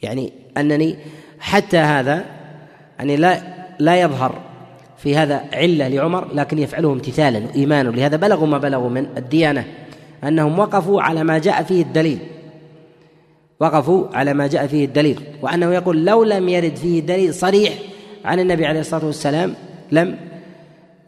يعني 0.02 0.32
أنني 0.56 0.96
حتى 1.40 1.78
هذا 1.78 2.24
يعني 2.98 3.16
لا 3.16 3.40
لا 3.78 4.00
يظهر 4.00 4.34
في 4.96 5.16
هذا 5.16 5.44
علة 5.52 5.88
لعمر 5.88 6.34
لكن 6.34 6.58
يفعله 6.58 6.92
امتثالا 6.92 7.46
وإيمانا. 7.46 7.88
لهذا 7.88 8.16
بلغوا 8.16 8.46
ما 8.46 8.58
بلغوا 8.58 8.90
من 8.90 9.06
الديانة 9.16 9.64
أنهم 10.24 10.58
وقفوا 10.58 11.02
على 11.02 11.24
ما 11.24 11.38
جاء 11.38 11.62
فيه 11.62 11.82
الدليل. 11.82 12.18
وقفوا 13.60 14.06
على 14.16 14.34
ما 14.34 14.46
جاء 14.46 14.66
فيه 14.66 14.84
الدليل 14.84 15.20
وأنه 15.42 15.74
يقول 15.74 16.04
لو 16.04 16.24
لم 16.24 16.48
يرد 16.48 16.76
فيه 16.76 17.00
دليل 17.00 17.34
صريح 17.34 17.78
عن 18.24 18.40
النبي 18.40 18.66
عليه 18.66 18.80
الصلاة 18.80 19.06
والسلام 19.06 19.54
لم 19.92 20.18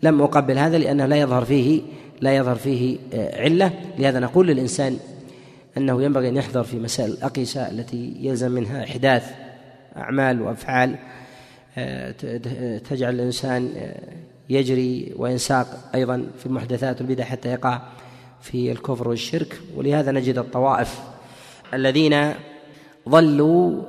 لم 0.02 0.22
أقبل 0.22 0.58
هذا 0.58 0.78
لأنه 0.78 1.06
لا 1.06 1.16
يظهر 1.16 1.44
فيه 1.44 1.82
لا 2.20 2.36
يظهر 2.36 2.56
فيه 2.56 2.98
آه، 3.14 3.42
علة. 3.42 3.72
لهذا 3.98 4.18
نقول 4.18 4.46
للإنسان 4.46 4.98
أنه 5.76 6.02
ينبغي 6.02 6.28
أن 6.28 6.36
يحذر 6.36 6.64
في 6.64 6.76
مسائل 6.76 7.10
الأقيسة 7.10 7.70
التي 7.70 8.16
يلزم 8.20 8.52
منها 8.52 8.84
إحداث 8.84 9.30
أعمال 9.96 10.42
وأفعال 10.42 10.96
آه، 11.78 12.10
تجعل 12.78 13.14
الإنسان 13.14 13.72
آه، 13.76 14.00
يجري 14.50 15.12
وينساق 15.16 15.90
أيضا 15.94 16.26
في 16.38 16.46
المحدثات 16.46 17.00
والبدع 17.00 17.24
حتى 17.24 17.48
يقع 17.48 17.82
في 18.40 18.72
الكفر 18.72 19.08
والشرك. 19.08 19.60
ولهذا 19.76 20.12
نجد 20.12 20.38
الطوائف 20.38 21.00
الذين 21.74 22.32
ضلوا 23.08 23.82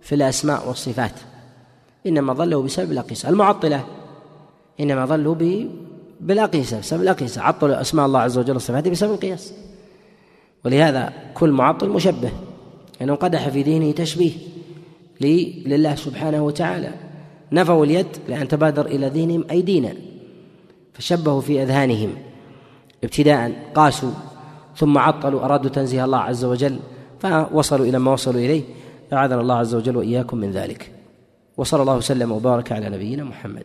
في 0.00 0.14
الأسماء 0.14 0.68
والصفات. 0.68 1.12
إنما 2.06 2.32
ضلوا 2.32 2.62
بسبب 2.62 2.92
الأقيسة 2.92 3.28
المعطلة. 3.28 3.84
إنما 4.80 5.04
ضلوا 5.04 5.36
بالأقيسة 6.20 6.78
بسبب 6.78 7.02
الأقيسة. 7.02 7.42
عطلوا 7.42 7.80
أسماء 7.80 8.06
الله 8.06 8.20
عز 8.20 8.38
وجل 8.38 8.56
وصفاته 8.56 8.90
بسبب 8.90 9.12
القياس. 9.12 9.52
ولهذا 10.64 11.12
كل 11.34 11.50
معطل 11.50 11.88
مشبه 11.88 12.30
لأنه 13.00 13.14
قدح 13.14 13.48
في 13.48 13.62
دينه 13.62 13.92
تشبيه 13.92 14.32
لله 15.66 15.94
سبحانه 15.94 16.44
وتعالى. 16.44 16.92
نفوا 17.52 17.84
اليد 17.84 18.06
لأن 18.28 18.48
تبادر 18.48 18.86
إلى 18.86 19.10
دينهم 19.10 19.44
أيدينا 19.50 19.94
فشبهوا 20.92 21.40
في 21.40 21.62
أذهانهم. 21.62 22.14
ابتداء 23.04 23.52
قاسوا 23.74 24.10
ثم 24.76 24.98
عطلوا 24.98 25.44
أرادوا 25.44 25.70
تنزيه 25.70 26.04
الله 26.04 26.18
عز 26.18 26.44
وجل. 26.44 26.78
فوصلوا 27.22 27.86
إلى 27.86 27.98
ما 27.98 28.12
وصلوا 28.12 28.40
إليه 28.40 28.62
أعاذنا 29.12 29.40
الله 29.40 29.54
عز 29.54 29.74
وجل 29.74 29.96
وإياكم 29.96 30.36
من 30.36 30.50
ذلك. 30.50 30.90
وصلى 31.56 31.82
الله 31.82 31.96
وسلم 31.96 32.32
وبارك 32.32 32.72
على 32.72 32.88
نبينا 32.88 33.24
محمد. 33.24 33.64